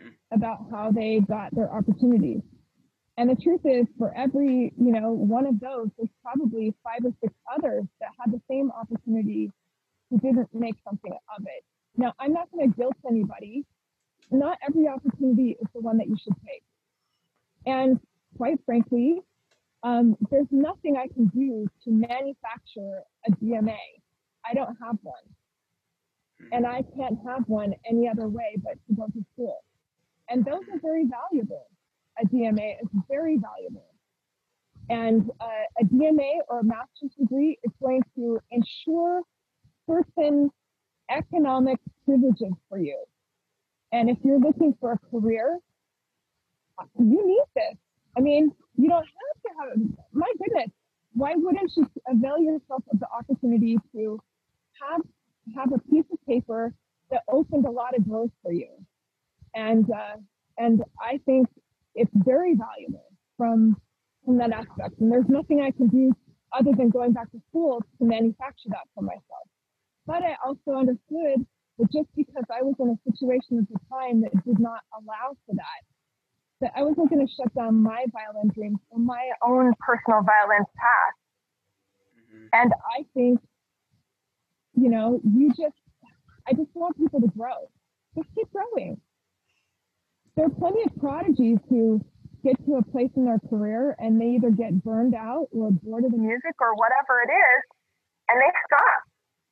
[0.00, 0.08] hmm.
[0.30, 2.42] about how they got their opportunities.
[3.16, 7.12] And the truth is, for every you know one of those, there's probably five or
[7.20, 9.50] six others that had the same opportunity
[10.10, 11.64] who didn't make something of it.
[11.96, 13.64] Now, I'm not going to guilt anybody.
[14.30, 16.62] Not every opportunity is the one that you should take.
[17.66, 18.00] And
[18.36, 19.20] quite frankly,
[19.82, 23.78] um, there's nothing I can do to manufacture a DMA.
[24.44, 25.14] I don't have one.
[26.52, 29.64] And I can't have one any other way but to go to school.
[30.28, 31.66] And those are very valuable.
[32.22, 33.86] A DMA is very valuable.
[34.88, 35.46] And uh,
[35.80, 39.22] a DMA or a master's degree is going to ensure
[39.88, 40.50] certain
[41.10, 42.98] economic privileges for you.
[43.92, 45.58] And if you're looking for a career,
[46.98, 47.76] you need this.
[48.16, 50.70] I mean, you don't have to have, my goodness,
[51.12, 54.20] why wouldn't you avail yourself of the opportunity to
[54.80, 55.00] have
[55.54, 56.74] have a piece of paper
[57.10, 58.68] that opened a lot of doors for you?
[59.54, 60.16] And uh,
[60.58, 61.48] and I think
[61.94, 63.76] it's very valuable from
[64.24, 65.00] from that aspect.
[65.00, 66.12] And there's nothing I can do
[66.52, 69.46] other than going back to school to manufacture that for myself.
[70.06, 71.46] But I also understood
[71.78, 75.36] that just because I was in a situation at the time that did not allow
[75.46, 75.80] for that,
[76.60, 80.64] that I wasn't going to shut down my violin dreams or my own personal violin
[80.76, 81.16] path.
[82.18, 82.46] Mm-hmm.
[82.52, 83.40] And I think,
[84.80, 85.76] you know, you just,
[86.48, 87.68] I just want people to grow.
[88.16, 89.00] Just keep growing.
[90.36, 92.04] There are plenty of prodigies who
[92.42, 96.04] get to a place in their career and they either get burned out or bored
[96.04, 97.64] of the music or whatever it is,
[98.28, 99.02] and they stop.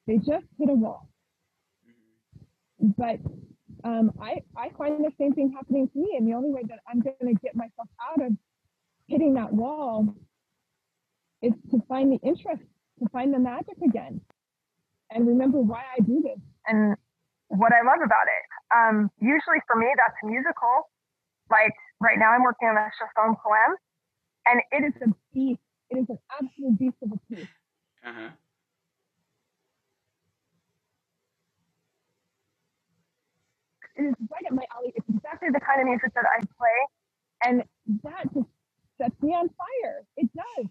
[0.07, 1.09] They just hit a wall.
[2.81, 3.19] But
[3.85, 6.15] um, I, I find the same thing happening to me.
[6.17, 8.33] And the only way that I'm going to get myself out of
[9.09, 10.15] hitting that wall
[11.43, 12.63] is to find the interest,
[13.01, 14.21] to find the magic again,
[15.11, 16.97] and remember why I do this and
[17.49, 18.45] what I love about it.
[18.75, 20.91] Um, usually for me, that's musical.
[21.51, 23.77] Like right now, I'm working on a Chausson Poème,
[24.47, 25.61] and it is a beast.
[25.91, 27.49] It is an absolute beast of a piece.
[28.05, 28.29] Uh-huh.
[33.97, 34.93] It is right up my alley.
[34.95, 36.79] It's exactly the kind of music that I play,
[37.45, 37.65] and
[38.05, 38.47] that just
[39.01, 40.05] sets me on fire.
[40.17, 40.67] It does.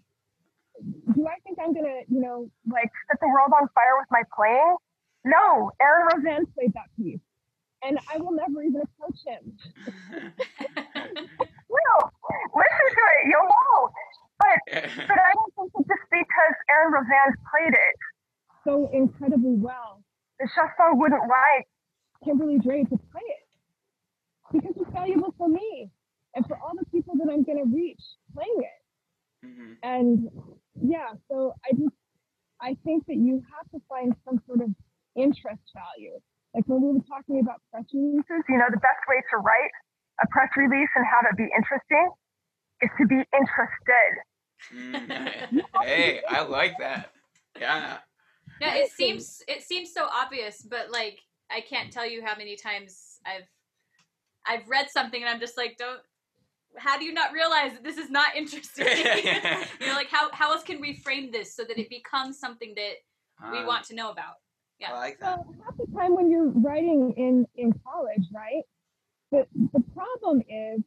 [1.14, 4.22] Do I think I'm gonna, you know, like set the world on fire with my
[4.34, 4.76] playing?
[5.24, 7.20] No, Aaron Rosand played that piece,
[7.82, 9.58] and I will never even approach him.
[11.68, 12.00] well,
[12.54, 13.90] listen to it, you'll know.
[14.38, 14.58] But
[15.08, 17.96] but I don't think it's just because Aaron Rosand played it
[18.64, 20.02] so incredibly well.
[20.38, 21.66] The Chausson wouldn't like
[22.24, 23.48] Kimberlee Dray to play it
[24.52, 25.90] because it's valuable for me
[26.34, 28.02] and for all the people that I'm going to reach
[28.34, 29.46] playing it.
[29.46, 29.72] Mm-hmm.
[29.82, 30.28] And
[30.82, 31.94] yeah, so I just
[32.60, 34.70] I think that you have to find some sort of
[35.16, 36.18] interest value.
[36.54, 36.64] Like
[37.28, 39.70] when we about press releases, you know, the best way to write
[40.22, 42.10] a press release and have it be interesting
[42.82, 44.12] is to be interested.
[44.74, 45.62] Mm.
[45.82, 47.12] hey, I like that.
[47.60, 47.98] Yeah.
[48.60, 51.20] No, it seems it seems so obvious, but like
[51.50, 53.46] I can't tell you how many times I've
[54.46, 56.00] I've read something and I'm just like, don't
[56.76, 58.86] how do you not realize that this is not interesting?
[59.80, 62.74] you know, like how how else can we frame this so that it becomes something
[62.76, 64.34] that we want to know about?
[64.80, 64.92] Yeah.
[64.92, 65.40] I like that.
[65.40, 68.62] So half the time when you're writing in in college, right?
[69.32, 70.82] The the problem is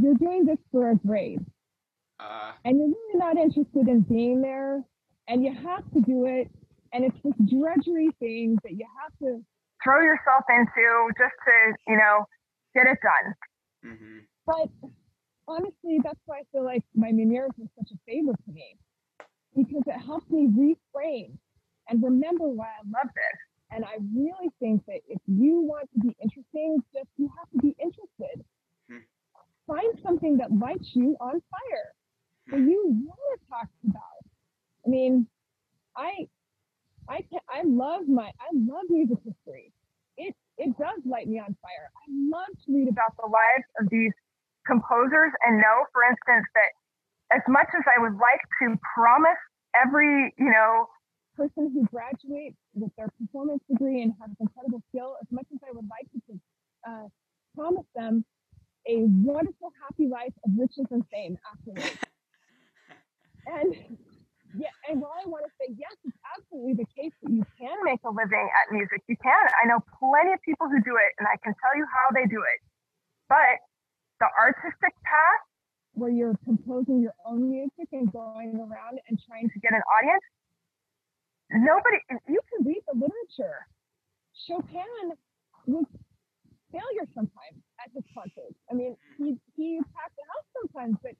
[0.00, 1.44] you're doing this for a grade.
[2.20, 4.84] Uh, and you're really not interested in being there
[5.28, 6.48] and you have to do it
[6.92, 9.42] and it's this drudgery thing that you have to
[9.82, 12.24] throw yourself into just to you know
[12.74, 14.18] get it done mm-hmm.
[14.46, 14.68] but
[15.48, 18.76] honestly that's why i feel like my Meniere's was such a favor to me
[19.56, 21.36] because it helps me reframe
[21.88, 26.00] and remember why i love this and i really think that if you want to
[26.00, 28.44] be interesting just you have to be interested
[28.88, 29.04] hmm.
[29.66, 31.88] find something that lights you on fire
[32.48, 32.68] that hmm.
[32.68, 34.22] you want to talk about
[34.86, 35.26] i mean
[35.96, 36.26] i
[37.08, 39.72] I can I love my I love music history.
[40.16, 41.86] It it does light me on fire.
[41.92, 44.12] I love to read about the lives of these
[44.66, 46.70] composers and know, for instance, that
[47.36, 49.40] as much as I would like to promise
[49.74, 50.88] every, you know,
[51.36, 55.72] person who graduates with their performance degree and has incredible skill, as much as I
[55.72, 56.40] would like to
[56.88, 57.08] uh,
[57.54, 58.24] promise them
[58.86, 61.96] a wonderful, happy life of riches and fame afterwards.
[63.46, 63.74] and
[64.54, 67.74] yeah, and while I want to say yes, it's absolutely the case that you can
[67.82, 69.02] make a living at music.
[69.10, 69.34] You can.
[69.58, 72.30] I know plenty of people who do it, and I can tell you how they
[72.30, 72.58] do it.
[73.26, 73.58] But
[74.22, 75.42] the artistic path,
[75.98, 80.26] where you're composing your own music and going around and trying to get an audience,
[81.50, 81.98] nobody.
[82.30, 83.66] You can read the literature.
[84.46, 85.18] Chopin
[85.66, 85.86] was
[86.70, 88.54] failure sometimes at his concerts.
[88.70, 91.18] I mean, he he packed the house sometimes, but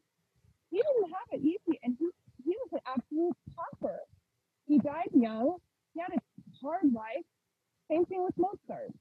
[0.70, 2.06] he didn't have it easy, and he
[2.44, 3.98] he was an absolute topper.
[4.66, 5.56] He died young.
[5.94, 6.20] He had a
[6.62, 7.24] hard life.
[7.90, 8.92] Same thing with Mozart.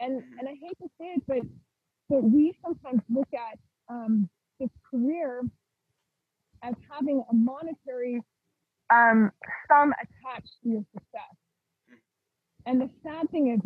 [0.00, 0.38] And mm-hmm.
[0.38, 1.42] and I hate to say it, but
[2.08, 4.28] but we sometimes look at um,
[4.58, 5.42] his career
[6.62, 8.20] as having a monetary
[8.90, 9.30] um,
[9.68, 11.34] sum attached to your success.
[12.66, 13.60] And the sad thing is,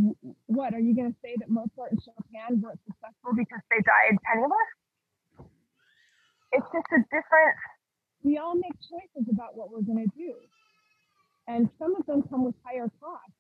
[0.47, 4.19] what are you going to say that Mozart and Chopin weren't successful because they died
[4.23, 4.71] penniless?
[6.53, 7.57] It's just a different
[8.23, 10.35] we all make choices about what we're going to do.
[11.47, 13.35] And some of them come with higher costs.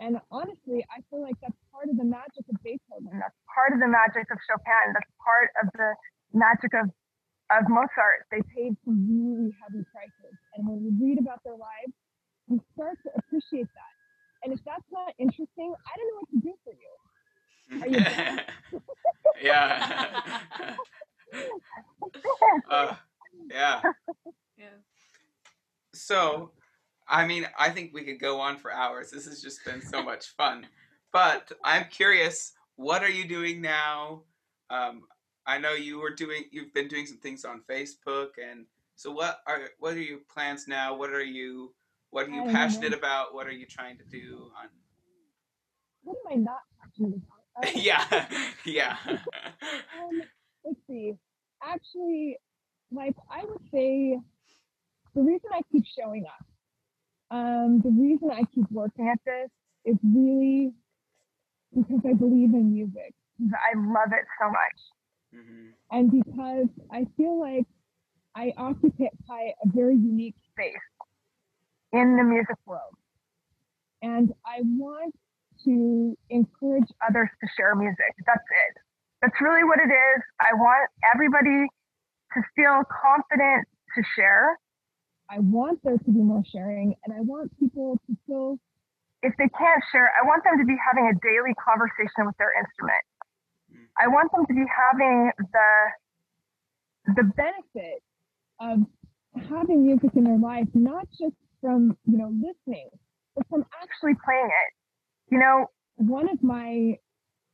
[0.00, 3.14] And honestly, I feel like that's part of the magic of Beethoven.
[3.20, 4.90] That's part of the magic of Chopin.
[4.90, 5.94] That's part of the
[6.64, 6.90] magic of,
[7.56, 8.26] of Mozart.
[8.30, 10.38] They paid some really heavy prices.
[10.54, 11.92] And when we read about their lives,
[12.48, 13.92] we start to appreciate that.
[14.42, 16.92] And if that's not interesting, I don't know what to do for you.
[17.80, 17.98] Are you
[19.42, 20.40] yeah.
[22.70, 22.94] uh,
[23.50, 23.80] yeah.
[24.58, 24.66] yeah.
[25.94, 26.50] So,
[27.08, 29.10] I mean, I think we could go on for hours.
[29.10, 30.66] This has just been so much fun.
[31.12, 34.23] But I'm curious, what are you doing now?
[35.64, 39.70] Know you were doing, you've been doing some things on Facebook, and so what are
[39.78, 40.94] what are your plans now?
[40.94, 41.72] What are you
[42.10, 42.98] what are you passionate know.
[42.98, 43.32] about?
[43.32, 44.68] What are you trying to do on?
[46.02, 47.76] What am I not passionate about?
[47.82, 48.26] yeah,
[48.66, 48.96] yeah.
[49.08, 50.22] um,
[50.66, 51.14] let's see.
[51.62, 52.36] Actually,
[52.92, 54.18] like I would say
[55.14, 59.50] the reason I keep showing up, um, the reason I keep working at this
[59.86, 60.74] is really
[61.74, 63.14] because I believe in music.
[63.40, 64.80] I love it so much.
[65.34, 65.70] Mm-hmm.
[65.90, 67.66] And because I feel like
[68.36, 70.74] I occupy a very unique space
[71.92, 72.94] in the music world.
[74.02, 75.14] And I want
[75.64, 78.12] to encourage others to share music.
[78.26, 78.80] That's it.
[79.22, 80.22] That's really what it is.
[80.40, 81.66] I want everybody
[82.34, 83.66] to feel confident
[83.96, 84.58] to share.
[85.30, 88.58] I want there to be more sharing, and I want people to feel
[89.24, 92.52] if they can't share, I want them to be having a daily conversation with their
[92.52, 93.00] instrument.
[93.98, 98.02] I want them to be having the the benefit
[98.60, 98.78] of
[99.50, 102.88] having music in their life, not just from you know listening,
[103.36, 105.32] but from actually playing it.
[105.34, 105.66] You know,
[105.96, 106.98] one of my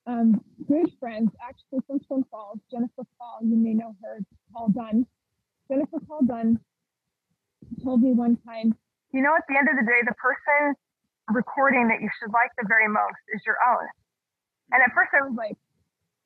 [0.07, 4.19] um, good friends, actually from Twin Falls, Jennifer Paul, you may know her,
[4.53, 5.07] Paul Dunn.
[5.69, 6.59] Jennifer Paul Dunn
[7.85, 8.75] told me one time,
[9.13, 10.75] you know, at the end of the day, the person
[11.33, 13.87] recording that you should like the very most is your own.
[14.73, 15.57] And at first I was like,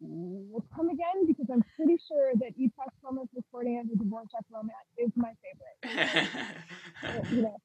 [0.05, 4.90] will come again because I'm pretty sure that Epoch Thomas recording of the Dvorak romance
[4.98, 7.30] is my favorite.
[7.32, 7.57] you know,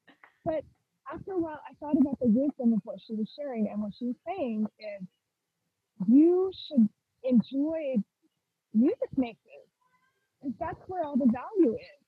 [0.44, 0.64] but
[1.12, 3.92] after a while, I thought about the wisdom of what she was sharing, and what
[3.98, 5.06] she was saying is,
[6.08, 6.88] you should
[7.24, 7.96] enjoy
[8.72, 9.60] music making,
[10.58, 12.00] that's where all the value is.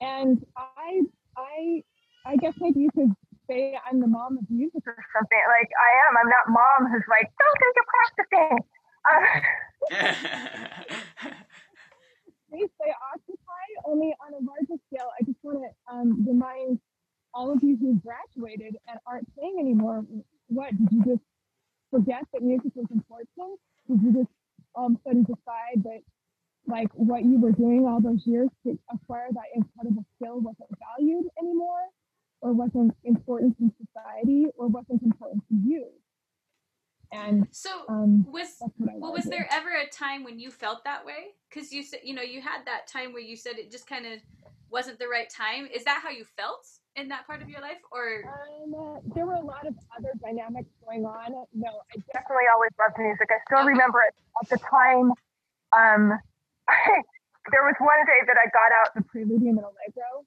[0.00, 1.02] And I,
[1.36, 1.82] I,
[2.26, 3.12] I guess maybe you could
[3.48, 5.42] say I'm the mom of music or something.
[5.46, 6.12] Like I am.
[6.18, 8.58] I'm not mom who's like, don't think you're practicing.
[9.10, 9.42] Um,
[12.48, 15.10] space they occupy only on a larger scale.
[15.20, 16.78] I just want to um, remind
[17.34, 20.04] all of you who graduated and aren't playing anymore.
[20.48, 21.22] What did you just
[21.90, 23.60] forget that music was important?
[23.88, 24.30] Did you just
[24.74, 26.00] all of a sudden decide that
[26.66, 31.26] like what you were doing all those years to acquire that incredible skill wasn't valued
[31.40, 31.88] anymore?
[32.42, 35.86] or wasn't important in society or wasn't important to you.
[37.26, 41.34] And so um, was well, was there ever a time when you felt that way?
[41.48, 44.06] Because you said you know you had that time where you said it just kind
[44.06, 44.18] of
[44.70, 45.68] wasn't the right time.
[45.72, 46.66] Is that how you felt
[46.96, 50.12] in that part of your life, or um, uh, there were a lot of other
[50.24, 51.32] dynamics going on?
[51.54, 53.28] No, I definitely always loved music.
[53.30, 55.12] I still remember it at the time.
[55.72, 56.18] Um,
[57.52, 60.24] there was one day that I got out the Preludium and Allegro,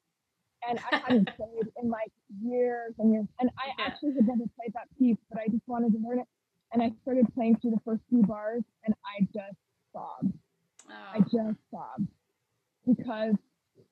[0.69, 3.27] and I hadn't played in like years and years.
[3.39, 3.85] And I yeah.
[3.87, 6.27] actually had never played that piece, but I just wanted to learn it.
[6.75, 9.55] And I started playing through the first few bars, and I just
[9.93, 10.33] sobbed.
[10.89, 10.93] Oh.
[11.13, 12.09] I just sobbed
[12.85, 13.35] because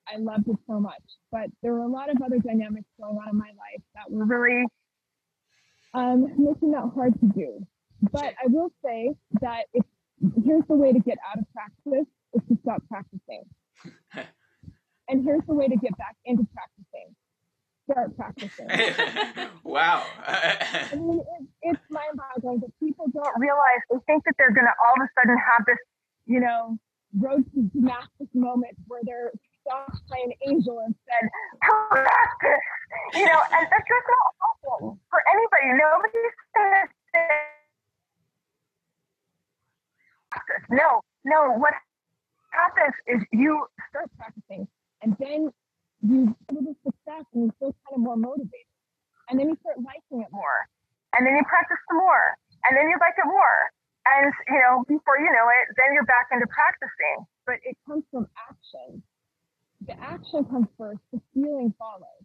[0.06, 1.02] I loved it so much.
[1.32, 4.26] But there were a lot of other dynamics going on in my life that were
[4.26, 4.66] really
[5.94, 7.66] um, making that hard to do.
[8.12, 9.86] But I will say that if
[10.44, 13.44] here's the way to get out of practice is to stop practicing.
[15.10, 17.14] And here's the way to get back into practicing.
[17.90, 18.68] Start practicing.
[19.64, 20.06] wow.
[20.26, 24.68] I mean, it, it's mind boggling that people don't realize, they think that they're going
[24.68, 25.78] to all of a sudden have this,
[26.26, 26.78] you know,
[27.20, 29.32] road to Damascus moment where they're
[29.66, 31.30] stopped playing Angel and said,
[31.62, 32.66] practice,
[33.14, 35.78] you know, and that's just not possible for anybody.
[35.80, 37.28] Nobody's going to say,
[40.70, 41.74] no, no, what
[42.52, 44.68] happens is you start practicing
[45.02, 45.52] and then
[46.04, 48.70] you a little success and you feel kind of more motivated.
[49.30, 50.68] And then you start liking it more.
[51.16, 52.36] And then you practice some more.
[52.68, 53.60] And then you like it more.
[54.04, 57.26] And, you know, before you know it, then you're back into practicing.
[57.48, 59.02] But it comes from action.
[59.88, 62.24] The action comes first, the feeling follows.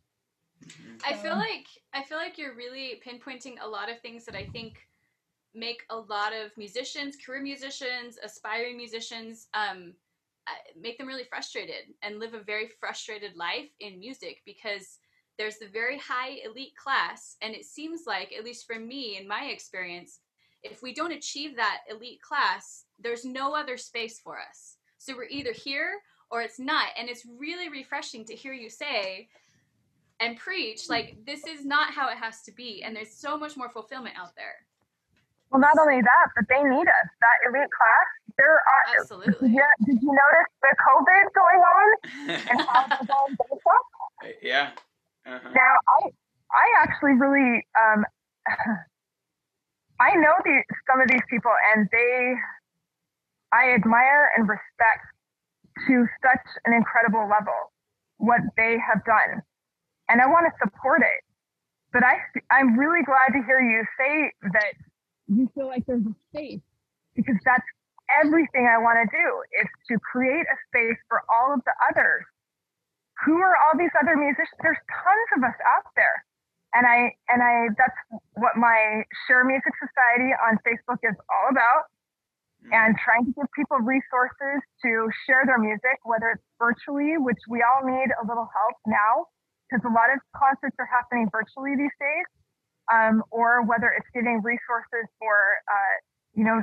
[1.05, 4.45] I feel like I feel like you're really pinpointing a lot of things that I
[4.47, 4.87] think
[5.55, 9.95] make a lot of musicians, career musicians, aspiring musicians, um,
[10.49, 14.99] Uh, make them really frustrated and live a very frustrated life in music because
[15.37, 17.37] there's the very high elite class.
[17.43, 20.21] And it seems like at least for me in my experience
[20.63, 24.77] if we don't achieve that elite class there's no other space for us.
[24.99, 26.89] So we're either here or it's not.
[26.99, 29.29] And it's really refreshing to hear you say
[30.21, 32.83] and preach like this is not how it has to be.
[32.83, 34.57] And there's so much more fulfillment out there
[35.51, 37.09] well, not only that, but they need us.
[37.21, 39.01] That elite class, there are.
[39.01, 39.51] Absolutely.
[39.57, 39.73] Yeah.
[39.85, 41.89] Did you notice the COVID going on
[42.51, 43.29] and how it's all
[44.43, 44.71] Yeah.
[45.27, 45.49] Uh-huh.
[45.55, 45.73] Now,
[46.05, 46.11] I
[46.53, 48.05] I actually really um,
[50.01, 52.35] I know the some of these people, and they
[53.53, 55.05] I admire and respect
[55.87, 57.73] to such an incredible level
[58.19, 59.43] what they have done,
[60.09, 61.25] and I want to support it.
[61.93, 62.19] But I
[62.51, 64.75] I'm really glad to hear you say that
[65.29, 66.63] you feel like there's a space
[67.17, 67.67] because that's
[68.25, 69.29] everything I want to do
[69.63, 72.25] is to create a space for all of the others.
[73.27, 74.59] Who are all these other musicians?
[74.63, 76.25] There's tons of us out there.
[76.75, 77.97] and I and I that's
[78.37, 81.89] what my Share Music Society on Facebook is all about.
[82.73, 87.65] And trying to give people resources to share their music, whether it's virtually, which we
[87.65, 89.27] all need a little help now,
[89.69, 92.27] because a lot of concerts are happening virtually these days,
[92.93, 95.37] um, or whether it's giving resources for,
[95.69, 95.95] uh,
[96.35, 96.63] you know,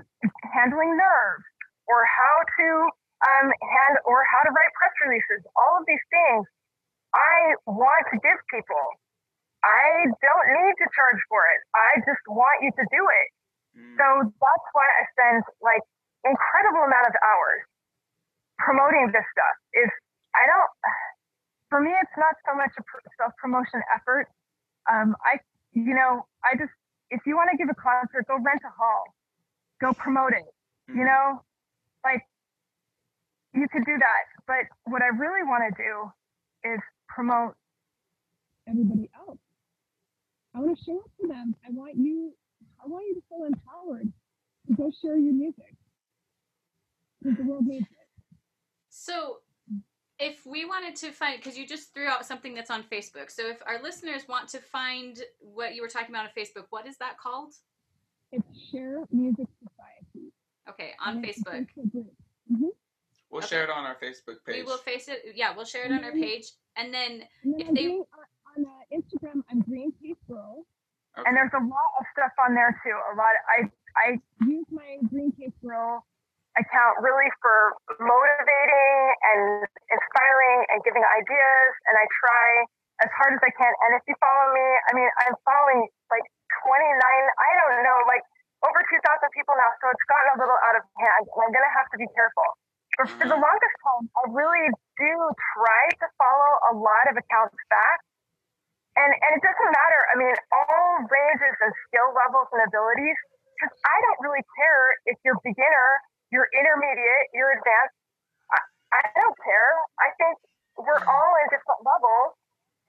[0.54, 1.46] handling nerves,
[1.88, 2.68] or how to
[3.26, 5.46] um, hand, or how to write press releases.
[5.56, 6.46] All of these things,
[7.14, 8.86] I want to give people
[9.66, 11.60] I don't need to charge for it.
[11.74, 13.28] I just want you to do it.
[13.74, 13.96] Mm.
[13.98, 15.82] So that's why I spend like
[16.22, 17.66] incredible amount of hours
[18.62, 19.56] promoting this stuff.
[19.74, 19.90] Is
[20.38, 20.72] I don't.
[21.74, 22.84] For me, it's not so much a
[23.18, 24.30] self promotion effort.
[24.86, 25.42] Um, I,
[25.76, 26.72] you know, I just
[27.12, 29.04] if you want to give a concert, go rent a hall,
[29.80, 30.46] go promote it.
[30.88, 31.06] You mm-hmm.
[31.06, 31.42] know,
[32.04, 32.24] like
[33.54, 34.24] you could do that.
[34.48, 37.54] But what I really want to do is promote
[38.68, 39.38] everybody else
[40.56, 41.54] I want to show up to them.
[41.68, 42.34] I want you,
[42.82, 44.08] I want you to feel empowered
[44.68, 45.76] to go share your music.
[47.22, 48.08] Because the world needs it.
[48.90, 49.40] So
[50.20, 53.48] if we wanted to find because you just threw out something that's on facebook so
[53.48, 56.98] if our listeners want to find what you were talking about on facebook what is
[56.98, 57.54] that called
[58.32, 60.32] it's share music society
[60.70, 62.68] okay on and facebook mm-hmm.
[63.30, 63.48] we'll okay.
[63.48, 66.04] share it on our facebook page we will face it yeah we'll share it on
[66.04, 68.00] our page and then and if they
[68.58, 70.66] on uh, Instagram, I'm Green Case Girl,
[71.18, 71.28] okay.
[71.28, 72.96] and there's a lot of stuff on there too.
[73.14, 73.34] A lot.
[73.36, 76.06] Of, I I use my Green Case Girl
[76.56, 78.96] account really for motivating
[79.34, 82.48] and inspiring and giving ideas, and I try
[83.04, 83.72] as hard as I can.
[83.88, 86.26] And if you follow me, I mean, I'm following like
[86.64, 86.72] 29.
[86.72, 88.24] I don't know, like
[88.64, 89.04] over 2,000
[89.36, 91.98] people now, so it's gotten a little out of hand, and I'm gonna have to
[92.00, 92.48] be careful.
[92.96, 93.44] But for the mm.
[93.44, 95.14] longest time, I really do
[95.60, 98.00] try to follow a lot of accounts back
[98.96, 100.02] and and it doesn't matter.
[100.12, 103.20] I mean, all ranges and skill levels and abilities.
[103.56, 105.90] Because I don't really care if you're beginner,
[106.32, 107.98] you're intermediate, you're advanced.
[108.52, 108.60] I,
[108.96, 109.72] I don't care.
[110.02, 110.36] I think
[110.78, 112.36] we're all in different levels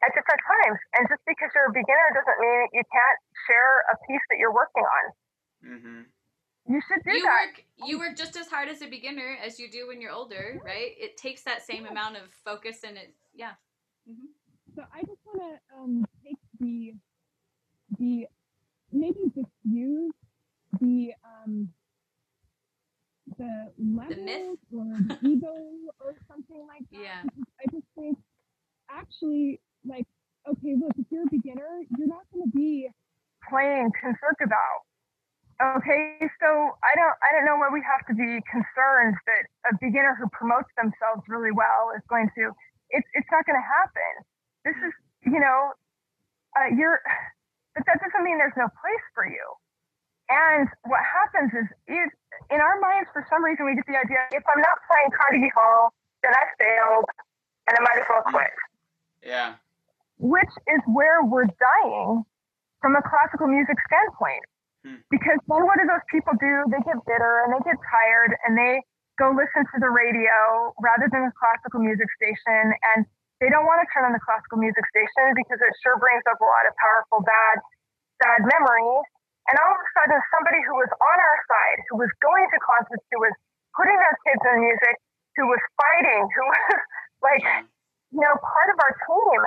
[0.05, 3.19] at different times, and just because you're a beginner doesn't mean you can't
[3.49, 5.05] share a piece that you're working on.
[5.65, 6.01] Mm-hmm.
[6.69, 7.47] You should do you that.
[7.47, 10.61] Work, you work just as hard as a beginner as you do when you're older,
[10.65, 10.91] right?
[10.99, 13.55] It takes that same amount of focus and it, yeah.
[14.09, 14.27] Mm-hmm.
[14.75, 16.95] So I just want to um, take the
[17.99, 18.27] the
[18.93, 20.13] maybe diffuse
[20.81, 21.71] the um,
[23.39, 25.55] the level or the ego
[26.01, 27.01] or something like that.
[27.01, 27.23] Yeah.
[27.25, 28.19] I just think
[28.91, 30.07] actually like
[30.47, 32.87] okay, look, if you're a beginner, you're not going to be
[33.51, 34.73] playing concertgebouw.
[35.59, 36.49] Okay, so
[36.85, 40.29] I don't I don't know why we have to be concerned that a beginner who
[40.31, 42.53] promotes themselves really well is going to
[42.93, 44.27] it's it's not going to happen
[44.67, 44.95] this is,
[45.31, 45.71] you know,
[46.59, 46.99] uh, you're,
[47.79, 49.47] but that doesn't mean there's no place for you.
[50.29, 52.11] And what happens is, is
[52.51, 55.55] in our minds, for some reason, we get the idea if I'm not playing Carnegie
[55.55, 57.07] Hall, then I failed
[57.71, 58.55] and I might as well quit.
[59.23, 59.55] Yeah.
[60.19, 62.27] Which is where we're dying
[62.83, 64.45] from a classical music standpoint.
[64.83, 65.03] Hmm.
[65.11, 66.55] Because then what do those people do?
[66.71, 68.83] They get bitter and they get tired and they
[69.19, 72.75] go listen to the radio rather than a classical music station.
[72.95, 73.07] And
[73.43, 76.39] they don't want to turn on the classical music station because it sure brings up
[76.41, 77.57] a lot of powerful bad
[78.23, 79.07] bad memories.
[79.47, 82.59] And all of a sudden, somebody who was on our side, who was going to
[82.59, 83.35] concerts, who was
[83.79, 84.97] putting their kids in music,
[85.39, 86.81] who was fighting, who was
[87.23, 87.45] like,
[88.11, 89.41] you know, part of our team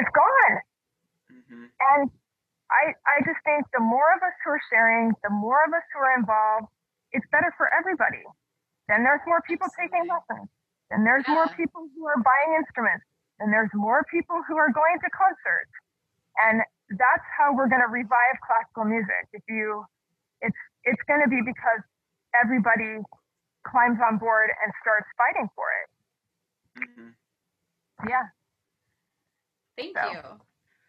[0.00, 0.54] is gone.
[1.28, 1.66] Mm-hmm.
[1.68, 2.02] And
[2.72, 5.84] I, I just think the more of us who are sharing, the more of us
[5.92, 6.72] who are involved,
[7.12, 8.24] it's better for everybody.
[8.88, 10.48] Then there's more people taking lessons
[10.88, 11.36] Then there's yeah.
[11.36, 13.04] more people who are buying instruments,
[13.38, 15.72] Then there's more people who are going to concerts.
[16.40, 16.64] And
[16.98, 19.28] that's how we're going to revive classical music.
[19.32, 19.84] If you,
[20.40, 21.82] it's it's going to be because
[22.36, 23.02] everybody
[23.66, 25.88] climbs on board and starts fighting for it.
[26.82, 28.08] Mm-hmm.
[28.08, 28.26] Yeah.
[29.76, 30.10] Thank so.
[30.10, 30.20] you.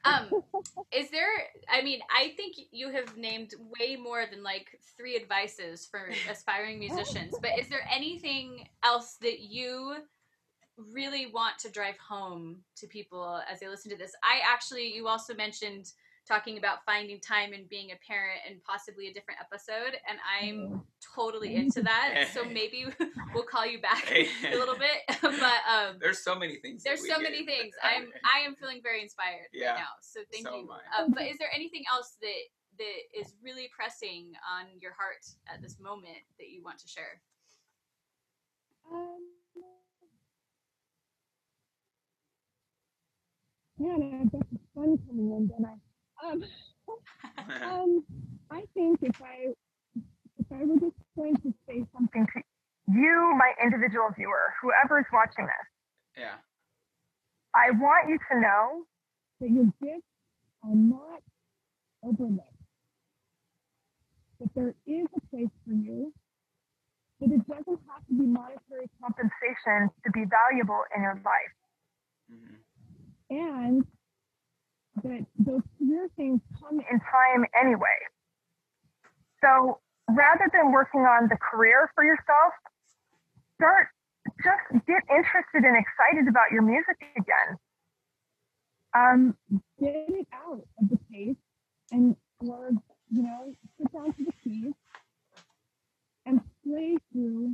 [0.05, 0.43] Um,
[0.91, 1.29] is there?
[1.71, 6.79] I mean, I think you have named way more than like three advices for aspiring
[6.79, 7.35] musicians.
[7.41, 9.95] But is there anything else that you
[10.77, 14.11] really want to drive home to people as they listen to this?
[14.23, 15.91] I actually, you also mentioned
[16.27, 20.81] talking about finding time and being a parent and possibly a different episode and i'm
[21.13, 22.29] totally into that.
[22.33, 22.85] So maybe
[23.33, 27.19] we'll call you back a little bit but um, there's so many things there's so
[27.19, 27.75] many things.
[27.83, 29.71] i'm i am feeling very inspired yeah.
[29.71, 30.69] right now so thank so you.
[30.97, 32.31] um, but is there anything else that
[32.77, 37.21] that is really pressing on your heart at this moment that you want to share?
[38.91, 39.29] Um,
[43.83, 44.39] yeah,
[44.75, 45.75] sun coming in, don't I?
[46.25, 46.43] Um,
[47.63, 48.03] um,
[48.51, 49.51] I think if I
[50.37, 52.41] if I were just going to say something to
[52.87, 55.67] you, my individual viewer, whoever is watching this,
[56.23, 56.39] yeah,
[57.55, 58.83] I want you to know
[59.41, 60.07] that your gifts
[60.63, 61.21] are not
[62.03, 62.49] overlooked.
[64.39, 66.13] That there is a place for you.
[67.19, 71.55] That it doesn't have to be monetary compensation to be valuable in your life.
[72.31, 72.62] Mm-hmm.
[73.39, 73.85] And
[75.03, 77.99] that those career things come in time anyway.
[79.41, 79.79] So
[80.09, 82.53] rather than working on the career for yourself,
[83.55, 83.87] start
[84.43, 87.57] just get interested and excited about your music again.
[88.95, 89.37] Um,
[89.79, 91.35] get it out of the case
[91.91, 92.15] and
[92.47, 92.71] or
[93.13, 94.73] you know, sit down to the keys
[96.25, 97.53] and play through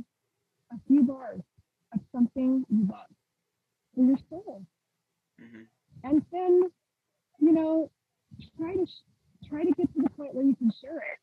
[0.72, 1.40] a few bars
[1.92, 3.10] of something you love
[3.94, 4.64] for your soul.
[5.42, 5.64] Mm-hmm.
[6.04, 6.70] And then
[7.40, 7.90] you know,
[8.56, 8.86] try to
[9.48, 11.18] try to get to the point where you can share it.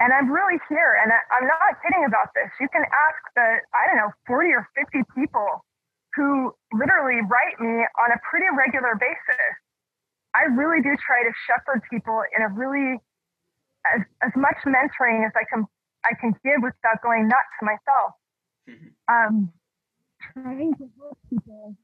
[0.00, 2.50] And I'm really here, and I, I'm not kidding about this.
[2.58, 5.64] You can ask the I don't know 40 or 50 people
[6.16, 9.54] who literally write me on a pretty regular basis.
[10.34, 12.98] I really do try to shepherd people in a really
[13.94, 15.66] as, as much mentoring as I can
[16.04, 18.18] I can give without going nuts myself.
[18.66, 18.90] Mm-hmm.
[19.06, 19.52] Um,
[20.32, 21.76] trying to help people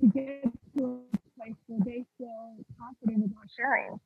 [0.00, 0.46] to get
[0.76, 3.98] to a place where they feel confident about sharing.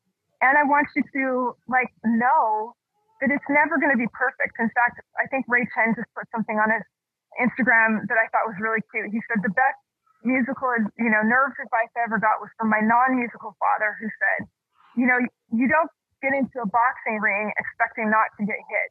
[0.43, 2.75] And I want you to like know
[3.23, 4.59] that it's never going to be perfect.
[4.59, 6.83] In fact, I think Ray Chen just put something on his
[7.39, 9.15] Instagram that I thought was really cute.
[9.15, 9.79] He said the best
[10.27, 14.41] musical, you know, nerves advice I ever got was from my non-musical father, who said,
[14.99, 15.19] you know,
[15.55, 15.91] you don't
[16.21, 18.91] get into a boxing ring expecting not to get hit.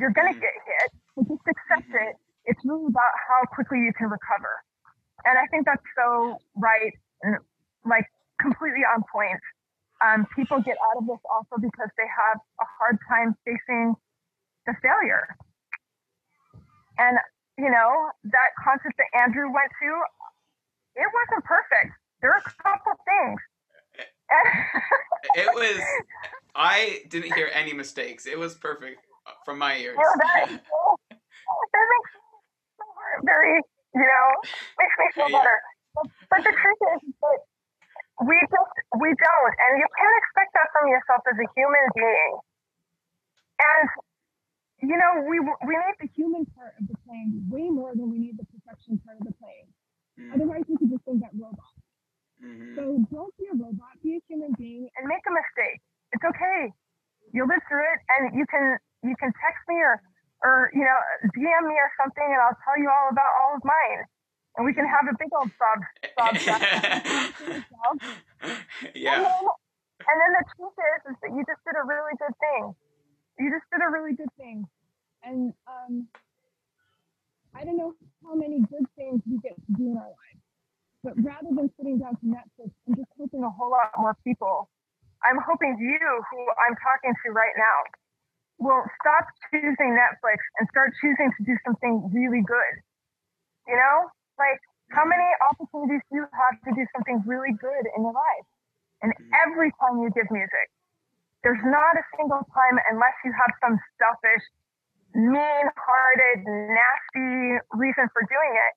[0.00, 2.16] You're going to get hit, but just accept it.
[2.48, 4.64] It's really about how quickly you can recover.
[5.24, 6.92] And I think that's so right
[7.84, 8.06] like
[8.40, 9.40] completely on point.
[10.02, 13.94] Um, people get out of this also because they have a hard time facing
[14.66, 15.26] the failure.
[16.98, 17.18] And,
[17.56, 19.90] you know, that concert that Andrew went to,
[20.96, 21.94] it wasn't perfect.
[22.20, 23.40] There were a couple things.
[25.36, 25.80] it was,
[26.54, 28.26] I didn't hear any mistakes.
[28.26, 29.00] It was perfect
[29.44, 29.96] from my ears.
[29.96, 30.48] Well, that,
[31.10, 31.86] that
[33.24, 33.60] very,
[33.94, 34.26] you know,
[34.80, 35.58] makes me feel better.
[35.94, 37.40] But, but the truth is that
[38.24, 42.32] we just we don't, and you can't expect that from yourself as a human being.
[43.60, 43.86] And
[44.82, 48.18] you know, we we need the human part of the plane way more than we
[48.18, 49.68] need the perfection part of the plane.
[50.18, 50.34] Mm.
[50.36, 51.76] Otherwise, we could just think that robot.
[52.42, 52.74] Mm-hmm.
[52.74, 52.82] So
[53.12, 53.94] don't be a robot.
[54.02, 55.80] Be a human being and make a mistake.
[56.12, 56.72] It's okay.
[57.32, 60.02] You'll live through it, and you can you can text me or
[60.44, 60.98] or you know
[61.34, 64.06] DM me or something, and I'll tell you all about all of mine
[64.56, 65.80] and we can have a big old sob
[66.18, 66.36] sob
[68.94, 69.16] yeah.
[69.16, 69.44] And then,
[70.02, 72.74] and then the truth is, is that you just did a really good thing.
[73.38, 74.66] You just did a really good thing,
[75.22, 76.08] and um,
[77.54, 80.42] I don't know how many good things we get to do in our lives,
[81.02, 84.68] but rather than sitting down to Netflix and just hoping a whole lot more people,
[85.24, 87.78] I'm hoping you, who I'm talking to right now,
[88.62, 92.74] will stop choosing Netflix and start choosing to do something really good.
[93.66, 94.06] You know,
[94.38, 94.62] like,
[94.94, 98.48] how many opportunities do you have to do something really good in your life?
[99.02, 99.42] And mm-hmm.
[99.42, 100.70] every time you give music,
[101.42, 104.44] there's not a single time, unless you have some selfish,
[105.14, 108.72] mean hearted, nasty reason for doing it,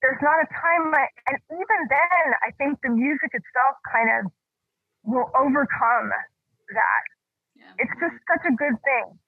[0.00, 4.32] there's not a time, I, and even then, I think the music itself kind of
[5.04, 6.08] will overcome
[6.72, 7.04] that.
[7.78, 7.84] Yeah.
[7.84, 9.18] It's just such a good thing.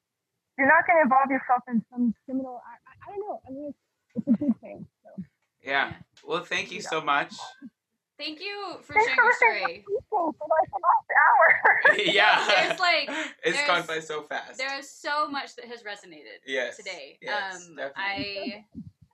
[0.58, 2.60] You're not going to involve yourself in some criminal.
[2.66, 3.40] I, I, I don't know.
[3.46, 3.78] I mean, it's,
[4.16, 4.86] it's a good thing.
[5.02, 5.22] So.
[5.62, 5.92] Yeah.
[6.26, 7.32] Well, thank you so much.
[8.18, 9.84] Thank you for Thanks sharing your story.
[10.10, 10.68] For like
[11.16, 11.96] hour.
[12.04, 12.46] yeah.
[12.46, 13.08] There's like
[13.42, 14.58] it's there's, gone by so fast.
[14.58, 16.76] There is so much that has resonated yes.
[16.76, 17.18] today.
[17.22, 18.64] Yes, um, I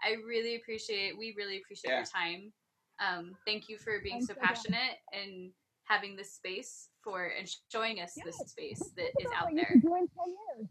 [0.03, 1.99] I really appreciate we really appreciate yeah.
[1.99, 2.53] your time.
[2.99, 5.53] Um, thank you for being so, so passionate and
[5.85, 9.71] having this space for and showing us this space that is out there.
[9.71, 10.67] You could do in 10 years.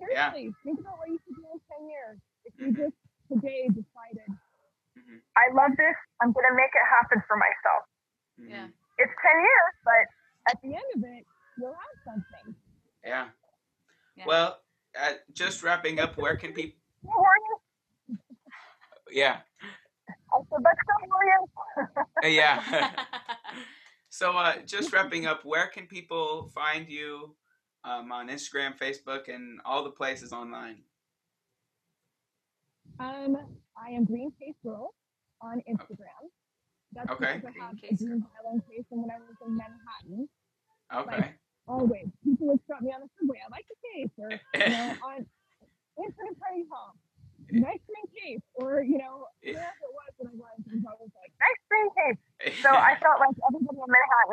[0.00, 0.64] Seriously, yeah.
[0.64, 2.18] think about what you could do in 10 years
[2.48, 2.82] if you mm-hmm.
[2.88, 2.96] just
[3.28, 4.32] today decided
[4.96, 5.20] Mm-hmm.
[5.36, 5.94] I love this.
[6.20, 7.82] I'm going to make it happen for myself.
[8.40, 8.50] Mm-hmm.
[8.50, 8.66] Yeah.
[8.98, 10.04] It's 10 years, but
[10.50, 11.24] at the end of it,
[11.58, 12.56] you'll have something.
[13.04, 13.26] Yeah.
[14.16, 14.24] yeah.
[14.26, 14.58] Well,
[14.98, 16.80] uh, just wrapping up, where can people.
[19.12, 19.44] yeah.
[20.32, 21.92] I said, let's go,
[22.24, 22.90] uh, yeah.
[24.16, 27.36] so, uh, just wrapping up, where can people find you
[27.84, 30.78] um, on Instagram, Facebook, and all the places online?
[32.98, 33.36] Um,
[33.76, 34.94] I am Green Case Girl
[35.42, 36.32] on Instagram.
[36.94, 37.42] That's okay.
[37.44, 40.28] because I have a green violin case and when I was in Manhattan.
[40.94, 41.16] Okay.
[41.20, 41.38] Like,
[41.68, 42.08] always.
[42.24, 43.36] People would stop me on the subway.
[43.44, 44.12] I like the case.
[44.16, 45.26] Or, you know, on
[46.00, 46.96] Infinite Party Hall.
[47.52, 48.44] Nice green case.
[48.54, 52.20] Or, you know, wherever it was when I was, I was like, nice green case.
[52.62, 53.55] So I felt like everybody in Manhattan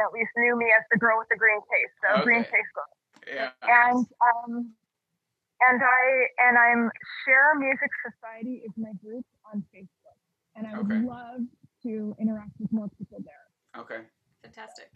[0.03, 2.23] at least knew me as the girl with the green case, the okay.
[2.23, 2.91] green case girl.
[3.27, 3.49] Yeah.
[3.63, 4.73] And um
[5.61, 6.91] and I and I'm
[7.25, 10.19] Share Music Society is my group on Facebook.
[10.55, 11.05] And I would okay.
[11.05, 11.41] love
[11.83, 13.81] to interact with more people there.
[13.81, 14.01] Okay.
[14.43, 14.91] Fantastic.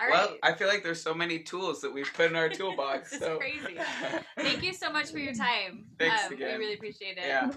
[0.00, 0.38] All well, right.
[0.42, 3.12] I feel like there's so many tools that we've put in our toolbox.
[3.12, 3.36] it's so.
[3.38, 3.78] crazy.
[4.36, 5.86] Thank you so much for your time.
[5.98, 6.58] Thanks um, again.
[6.58, 7.24] We really appreciate it.
[7.26, 7.50] Yeah.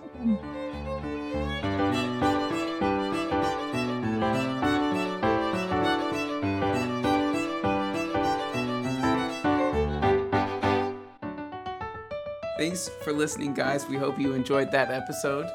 [12.72, 13.86] Thanks for listening, guys.
[13.86, 15.45] We hope you enjoyed that episode.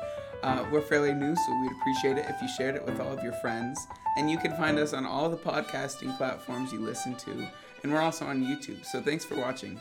[0.42, 3.24] Uh, we're fairly new, so we'd appreciate it if you shared it with all of
[3.24, 3.86] your friends.
[4.18, 7.48] And you can find us on all the podcasting platforms you listen to.
[7.82, 8.84] And we're also on YouTube.
[8.84, 9.80] So thanks for watching.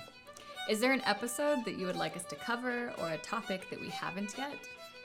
[0.69, 3.81] Is there an episode that you would like us to cover or a topic that
[3.81, 4.55] we haven't yet?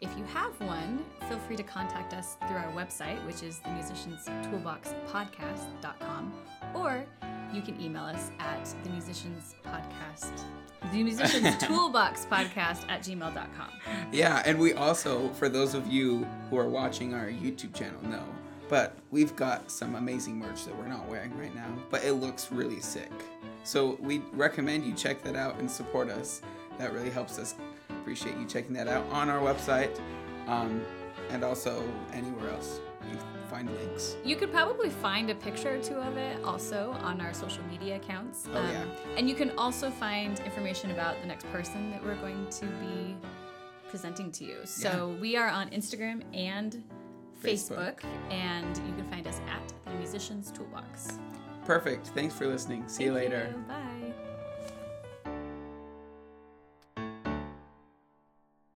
[0.00, 6.32] If you have one, feel free to contact us through our website, which is themusicianstoolboxpodcast.com,
[6.74, 7.04] or
[7.52, 10.44] you can email us at themusicianspodcast
[10.92, 13.68] the musicians toolbox podcast at gmail.com
[14.12, 18.24] yeah and we also for those of you who are watching our youtube channel know
[18.70, 22.52] but we've got some amazing merch that we're not wearing right now but it looks
[22.52, 23.10] really sick.
[23.64, 26.40] So we recommend you check that out and support us.
[26.78, 27.56] That really helps us.
[27.90, 30.00] Appreciate you checking that out on our website
[30.46, 30.82] um,
[31.30, 32.80] and also anywhere else
[33.60, 34.16] find links.
[34.24, 37.96] You could probably find a picture or two of it also on our social media
[37.96, 38.48] accounts.
[38.52, 38.84] Oh, um, yeah.
[39.16, 43.16] And you can also find information about the next person that we're going to be
[43.88, 44.58] presenting to you.
[44.64, 45.20] So yeah.
[45.20, 46.82] we are on Instagram and
[47.42, 51.18] Facebook, Facebook, and you can find us at the Musicians Toolbox.
[51.64, 52.08] Perfect.
[52.08, 52.86] Thanks for listening.
[52.86, 53.54] See Thank you later.
[53.56, 53.62] You.
[53.64, 53.89] Bye.